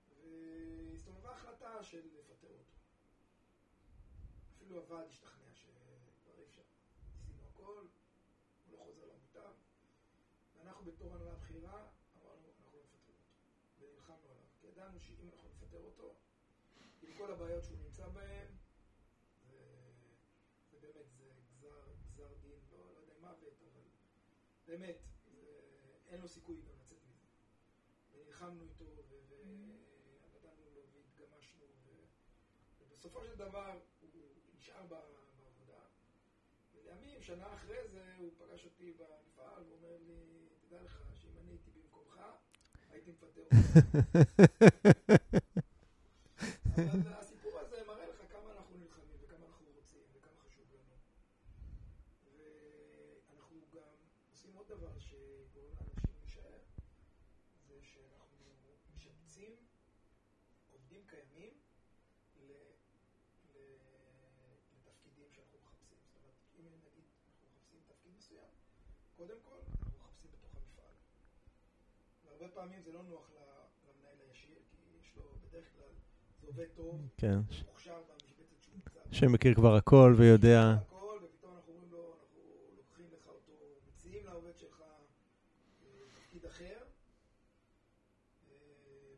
והסתובבה 0.10 1.32
החלטה 1.32 1.84
של 1.84 2.08
לפטר 2.20 2.48
אותו. 2.48 2.77
אפילו 4.68 4.82
הוועד 4.82 5.08
השתכנע 5.10 5.56
שכבר 5.56 6.38
אי 6.38 6.44
אפשר. 6.44 6.62
ניסינו 7.16 7.48
הכל, 7.48 7.88
הוא 8.66 8.78
לא 8.78 8.84
חוזר 8.84 9.06
למוטב, 9.06 9.54
ואנחנו 10.56 10.86
בתור 10.86 11.16
הנהלה 11.16 11.36
בכירה 11.36 11.88
אמרנו, 12.18 12.48
אנחנו 12.48 12.72
לא 12.74 12.80
מפטרים 12.84 12.86
אותו. 12.94 13.14
ונלחמנו 13.80 14.30
עליו, 14.32 14.44
כי 14.62 14.68
ידענו 14.68 15.00
שאם 15.00 15.30
אנחנו 15.30 15.50
נפטר 15.50 15.84
אותו, 15.84 16.16
עם 17.02 17.14
כל 17.18 17.32
הבעיות 17.32 17.64
שהוא 17.64 17.78
נמצא 17.78 18.08
בהן, 18.08 18.48
זה, 19.50 19.58
זה 20.72 20.80
באמת, 20.80 21.10
זה 21.18 21.32
גזר, 21.52 21.84
גזר 22.06 22.34
דין, 22.42 22.60
לא, 22.72 22.94
לא 22.94 23.00
יודע 23.00 23.14
מוות, 23.20 23.62
אבל 23.62 23.82
באמת, 24.66 24.98
זה, 25.26 25.62
אין 26.08 26.22
לו 26.22 26.28
סיכוי 26.28 26.62
גם 26.62 26.80
לצאת 26.82 26.98
מזה. 27.10 27.26
ונלחמנו 28.12 28.64
איתו, 28.64 28.86
ונתנו 29.10 30.70
לו 30.76 30.84
והתגמשנו, 30.94 31.66
ובסופו 32.80 33.24
של 33.24 33.36
דבר 33.36 33.80
נשאר 34.78 34.86
בעבודה. 34.86 35.80
ולימים, 36.76 37.22
שנה 37.22 37.54
אחרי 37.54 37.88
זה, 37.88 38.14
הוא 38.18 38.32
פגש 38.38 38.66
אותי 38.66 38.94
במפעל, 38.94 39.64
ואומר 39.70 39.98
לי, 40.08 40.48
תדע 40.68 40.82
לך 40.82 41.02
שאם 41.22 41.38
אני 41.42 41.52
הייתי 41.52 41.72
במקומך, 41.72 42.22
הייתי 42.92 43.12
מפטר 43.12 43.42
אותך. 43.42 43.56
אבל 46.78 47.14
הסיפור 47.14 47.60
הזה 47.60 47.84
מראה 47.88 48.08
לך 48.08 48.22
כמה 48.32 48.52
אנחנו 48.52 48.78
נלחמים 48.78 49.18
וכמה 49.22 49.46
אנחנו 49.48 49.66
רוצים 49.76 50.04
וכמה 50.14 50.40
חשוב 50.46 50.66
לנו. 50.74 50.96
ואנחנו 53.30 53.62
גם 53.74 53.96
עושים 54.32 54.56
עוד 54.56 54.68
דבר 54.68 55.00
שגורם 55.00 55.74
לאנשים 55.78 56.14
להישאר, 56.20 56.60
זה 57.68 57.82
שאנחנו 57.82 58.46
משבצים 58.96 59.56
עובדים 60.72 61.02
קיימים 61.08 61.54
ל, 62.36 62.52
ל, 63.54 63.58
לתפקידים 64.74 65.32
שאנחנו 65.32 65.60
מחפשים. 65.60 65.98
זאת 66.04 66.16
אומרת, 66.16 66.36
אם 66.60 66.66
נגיד 66.66 67.06
אנחנו 67.28 67.48
מחפשים 67.50 67.80
תפקיד 67.88 68.17
מסוים, 68.28 68.50
קודם 69.18 69.38
כל 69.44 69.56
אנחנו 69.70 69.92
מחפשים 70.00 70.32
בתוך 70.32 70.56
המפעל. 70.56 70.94
והרבה 72.26 72.48
פעמים 72.56 72.82
זה 72.82 72.92
לא 72.92 73.04
נוח 73.04 73.32
למנהל 73.32 74.18
הישיר, 74.28 74.58
כי 74.72 74.78
יש 75.02 75.16
לו 75.18 75.24
בדרך 75.44 75.66
כלל, 75.76 75.94
זה 76.42 76.48
עובד 76.48 76.68
טוב, 76.76 77.02
כן, 77.18 77.40
מוכשר 77.66 78.02
במשבצת 78.10 78.62
שהוא 78.62 78.76
נמצא. 78.76 79.00
שמכיר 79.12 79.54
כבר 79.56 79.76
הכל 79.76 80.14
ויודע. 80.18 80.76
הכל, 80.82 81.20
ופתאום 81.24 81.56
אנחנו 81.56 81.74
אומרים 81.74 81.92
לו, 81.92 82.16
אנחנו 82.22 82.42
לוקחים 82.78 83.06
לך 83.14 83.28
אותו, 83.28 83.54
מציעים 83.88 84.26
לעובד 84.26 84.58
שלך 84.58 84.82
אה, 84.82 84.96
תפקיד 86.16 86.46
אחר, 86.46 86.78
אה, 88.50 88.54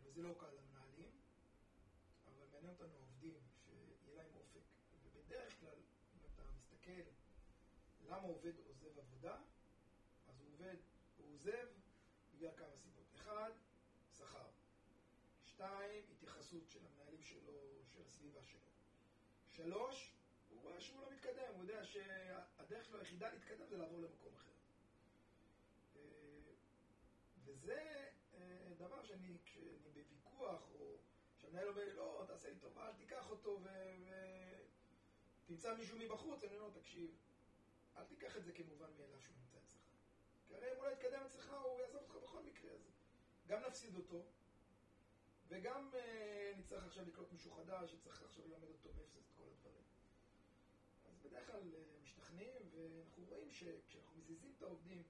וזה 0.04 0.22
לא 0.22 0.34
קל 0.40 0.46
למנהלים, 0.46 1.12
אבל 2.28 2.46
מעניין 2.54 2.74
אותנו 2.74 2.94
העובדים, 2.96 3.40
שיהיה 3.66 4.18
להם 4.18 4.32
אופק. 4.36 4.62
ובדרך 5.06 5.60
כלל, 5.60 5.78
אם 6.16 6.20
אתה 6.34 6.44
מסתכל 6.56 7.02
למה 8.10 8.28
עובד 8.28 8.54
עבודה, 9.20 9.38
אז 10.28 10.42
הוא 10.42 10.50
עובד, 10.54 10.76
הוא 11.18 11.34
עוזב 11.34 11.68
בגלל 12.34 12.52
כמה 12.58 12.78
סיבות. 12.78 13.06
אחד, 13.16 13.52
שכר. 14.18 14.48
שתיים, 15.46 16.04
התייחסות 16.12 16.70
של 16.70 16.80
המנהלים 16.86 17.22
שלו, 17.22 17.84
של 17.88 18.02
הסביבה 18.02 18.44
שלו. 18.44 18.60
שלוש, 19.50 20.14
הוא 20.50 20.62
רואה 20.62 20.82
שהוא 20.82 21.02
לא 21.02 21.12
מתקדם, 21.12 21.54
הוא 21.54 21.64
יודע 21.64 21.84
שהדרך 21.86 22.86
שלו 22.86 23.00
היחידה 23.00 23.30
להתקדם 23.30 23.68
זה 23.68 23.78
לעבור 23.78 24.02
למקום 24.02 24.34
אחר. 24.36 24.52
אה, 25.96 26.02
וזה 27.46 28.10
אה, 28.34 28.74
דבר 28.78 29.04
שאני, 29.04 29.38
כשאני 29.44 29.78
בוויכוח, 29.94 30.70
או 30.74 30.98
שהמנהל 31.38 31.68
אומר 31.68 31.86
לי, 31.86 31.94
לא, 31.94 32.24
תעשה 32.28 32.50
לי 32.50 32.60
טובה, 32.60 32.88
אל 32.88 32.94
תיקח 32.94 33.30
אותו 33.30 33.60
ותמצא 35.46 35.76
מישהו 35.76 35.98
מבחוץ, 35.98 36.44
אני 36.44 36.58
אומר 36.58 36.68
לו, 36.68 36.74
תקשיב, 36.82 37.16
אל 38.00 38.06
תיקח 38.06 38.38
את 38.38 38.46
זה 38.46 38.52
כמובן 38.52 38.90
מאליו 38.98 39.22
שהוא 39.22 39.36
נמצא 39.40 39.58
אצלך. 39.58 39.82
כי 40.48 40.56
הרי 40.56 40.72
אם 40.72 40.76
הוא 40.76 40.86
לא 40.86 40.92
יתקדם 40.92 41.22
אצלך, 41.26 41.54
הוא 41.64 41.82
יעזוב 41.82 42.02
אותך 42.02 42.16
בכל 42.16 42.44
מקרה, 42.44 42.72
אז 42.72 42.92
גם 43.48 43.62
נפסיד 43.68 43.96
אותו, 43.96 44.26
וגם 45.48 45.90
אה, 45.94 46.52
נצטרך 46.58 46.84
עכשיו 46.84 47.06
לקלוט 47.08 47.32
מישהו 47.32 47.52
חדש, 47.52 47.92
שצריך 47.92 48.22
עכשיו 48.22 48.48
ללמד 48.48 48.68
אותו 48.68 48.90
מאפס 48.94 49.18
את 49.18 49.38
כל 49.38 49.44
הדברים. 49.52 49.84
אז 51.06 51.20
בדרך 51.20 51.48
כלל 51.48 51.76
אה, 51.76 51.84
משתכנעים, 52.04 52.62
ואנחנו 52.72 53.26
רואים 53.26 53.52
שכשאנחנו 53.52 54.18
מזיזים 54.18 54.54
את 54.58 54.62
העובדים 54.62 55.04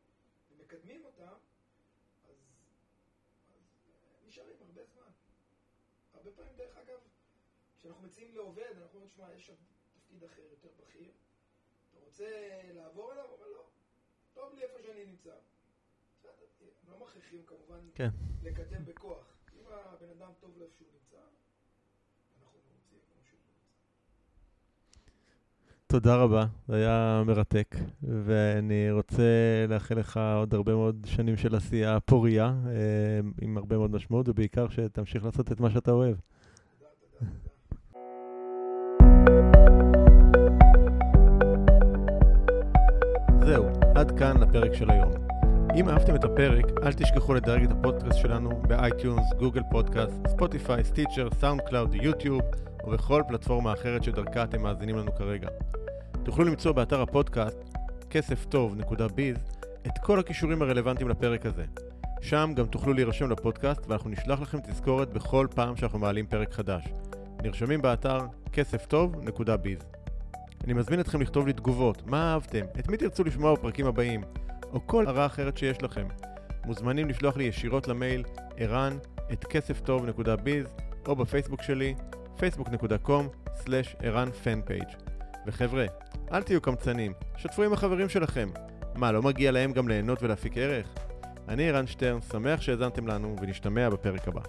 ומקדמים 0.51 1.05
אותם, 1.05 1.33
אז, 2.29 2.37
אז 3.55 3.89
אה, 3.89 4.27
נשארים 4.27 4.55
הרבה 4.61 4.83
זמן. 4.85 5.11
הרבה 6.13 6.31
פעמים, 6.31 6.55
דרך 6.55 6.77
אגב, 6.77 6.99
כשאנחנו 7.79 8.03
מציעים 8.03 8.35
לעובד, 8.35 8.71
אנחנו 8.81 8.99
אומרים, 8.99 9.09
שמע, 9.09 9.33
יש 9.33 9.47
שם 9.47 9.55
תפקיד 9.93 10.23
אחר, 10.23 10.41
יותר 10.41 10.69
בכיר, 10.77 11.11
רוצה 12.09 12.25
לעבור 12.75 13.11
אליו? 13.11 13.23
אומר, 13.23 13.47
לא, 13.53 13.63
טוב 14.33 14.53
לי 14.55 14.63
איפה 14.63 14.79
שאני 14.85 15.05
נמצא. 15.05 15.29
בסדר, 16.19 16.31
הם 16.83 16.93
לא 16.93 17.05
מכריחים 17.05 17.39
כמובן 17.45 17.79
כן. 17.95 18.09
לקדם 18.43 18.85
בכוח. 18.85 19.37
אם 19.55 19.65
הבן 19.67 20.07
אדם 20.17 20.31
טוב 20.39 20.51
לו 20.57 20.65
איפה 20.65 20.75
שהוא 20.77 20.87
נמצא, 20.93 21.17
אנחנו 22.41 22.59
מרוצים 22.69 22.99
כמו 23.13 23.21
שהוא 23.29 23.39
רוצה. 23.39 23.61
תודה 25.87 26.15
רבה, 26.15 26.45
זה 26.67 26.75
היה 26.75 27.23
מרתק, 27.25 27.75
ואני 28.03 28.91
רוצה 28.91 29.23
לאחל 29.69 29.99
לך 29.99 30.19
עוד 30.37 30.53
הרבה 30.53 30.75
מאוד 30.75 31.05
שנים 31.09 31.37
של 31.37 31.55
עשייה 31.55 31.99
פורייה, 31.99 32.53
אה, 32.67 33.19
עם 33.41 33.57
הרבה 33.57 33.77
מאוד 33.77 33.91
משמעות, 33.91 34.29
ובעיקר 34.29 34.69
שתמשיך 34.69 35.25
לעשות 35.25 35.51
את 35.51 35.59
מה 35.59 35.69
שאתה 35.69 35.91
אוהב. 35.91 36.15
עד 43.99 44.19
כאן 44.19 44.37
לפרק 44.37 44.73
של 44.73 44.89
היום. 44.91 45.11
אם 45.75 45.89
אהבתם 45.89 46.15
את 46.15 46.23
הפרק, 46.23 46.65
אל 46.83 46.93
תשכחו 46.93 47.33
לדרג 47.33 47.63
את 47.63 47.71
הפודקאסט 47.71 48.17
שלנו 48.17 48.61
ב 48.67 48.75
iTunes, 48.75 49.33
Google 49.39 49.61
Podcast, 49.71 50.27
ספוטיפיי, 50.27 50.83
Stitcher, 50.83 51.27
SoundCloud, 51.39 51.93
יוטיוב, 51.93 52.41
או 52.83 52.91
בכל 52.91 53.23
פלטפורמה 53.27 53.73
אחרת 53.73 54.03
שדרכה 54.03 54.43
אתם 54.43 54.61
מאזינים 54.61 54.97
לנו 54.97 55.15
כרגע. 55.15 55.47
תוכלו 56.23 56.45
למצוא 56.45 56.71
באתר 56.71 57.01
הפודקאסט, 57.01 57.57
כסף 58.09 58.45
טוב.biz, 58.45 59.37
את 59.87 59.97
כל 60.03 60.19
הקישורים 60.19 60.61
הרלוונטיים 60.61 61.09
לפרק 61.09 61.45
הזה. 61.45 61.65
שם 62.21 62.51
גם 62.55 62.65
תוכלו 62.65 62.93
להירשם 62.93 63.31
לפודקאסט, 63.31 63.87
ואנחנו 63.87 64.09
נשלח 64.09 64.41
לכם 64.41 64.59
תזכורת 64.59 65.13
בכל 65.13 65.47
פעם 65.55 65.75
שאנחנו 65.75 65.99
מעלים 65.99 66.27
פרק 66.27 66.53
חדש. 66.53 66.83
נרשמים 67.43 67.81
באתר 67.81 68.19
כסף 68.53 68.85
טוב.biz. 68.85 69.98
אני 70.63 70.73
מזמין 70.73 70.99
אתכם 70.99 71.21
לכתוב 71.21 71.47
לי 71.47 71.53
תגובות, 71.53 72.07
מה 72.07 72.33
אהבתם, 72.33 72.65
את 72.79 72.89
מי 72.89 72.97
תרצו 72.97 73.23
לשמוע 73.23 73.53
בפרקים 73.53 73.85
הבאים, 73.85 74.21
או 74.73 74.87
כל 74.87 75.07
הערה 75.07 75.25
אחרת 75.25 75.57
שיש 75.57 75.83
לכם. 75.83 76.07
מוזמנים 76.65 77.09
לשלוח 77.09 77.37
לי 77.37 77.43
ישירות 77.43 77.87
למייל 77.87 78.23
ערן 78.57 78.97
את 79.33 79.45
כסף 79.45 79.79
טוב.ביז 79.79 80.65
או 81.07 81.15
בפייסבוק 81.15 81.63
שלי 81.63 81.95
facebook.com/ערן 82.37 84.31
פנפייג' 84.43 84.87
וחבר'ה, 85.47 85.85
אל 86.31 86.43
תהיו 86.43 86.61
קמצנים, 86.61 87.13
שתפו 87.37 87.63
עם 87.63 87.73
החברים 87.73 88.09
שלכם. 88.09 88.49
מה, 88.95 89.11
לא 89.11 89.21
מגיע 89.21 89.51
להם 89.51 89.71
גם 89.71 89.87
ליהנות 89.87 90.23
ולהפיק 90.23 90.57
ערך? 90.57 90.87
אני 91.47 91.69
ערן 91.69 91.87
שטרן, 91.87 92.21
שמח 92.21 92.61
שהאזנתם 92.61 93.07
לנו 93.07 93.35
ונשתמע 93.41 93.89
בפרק 93.89 94.27
הבא. 94.27 94.41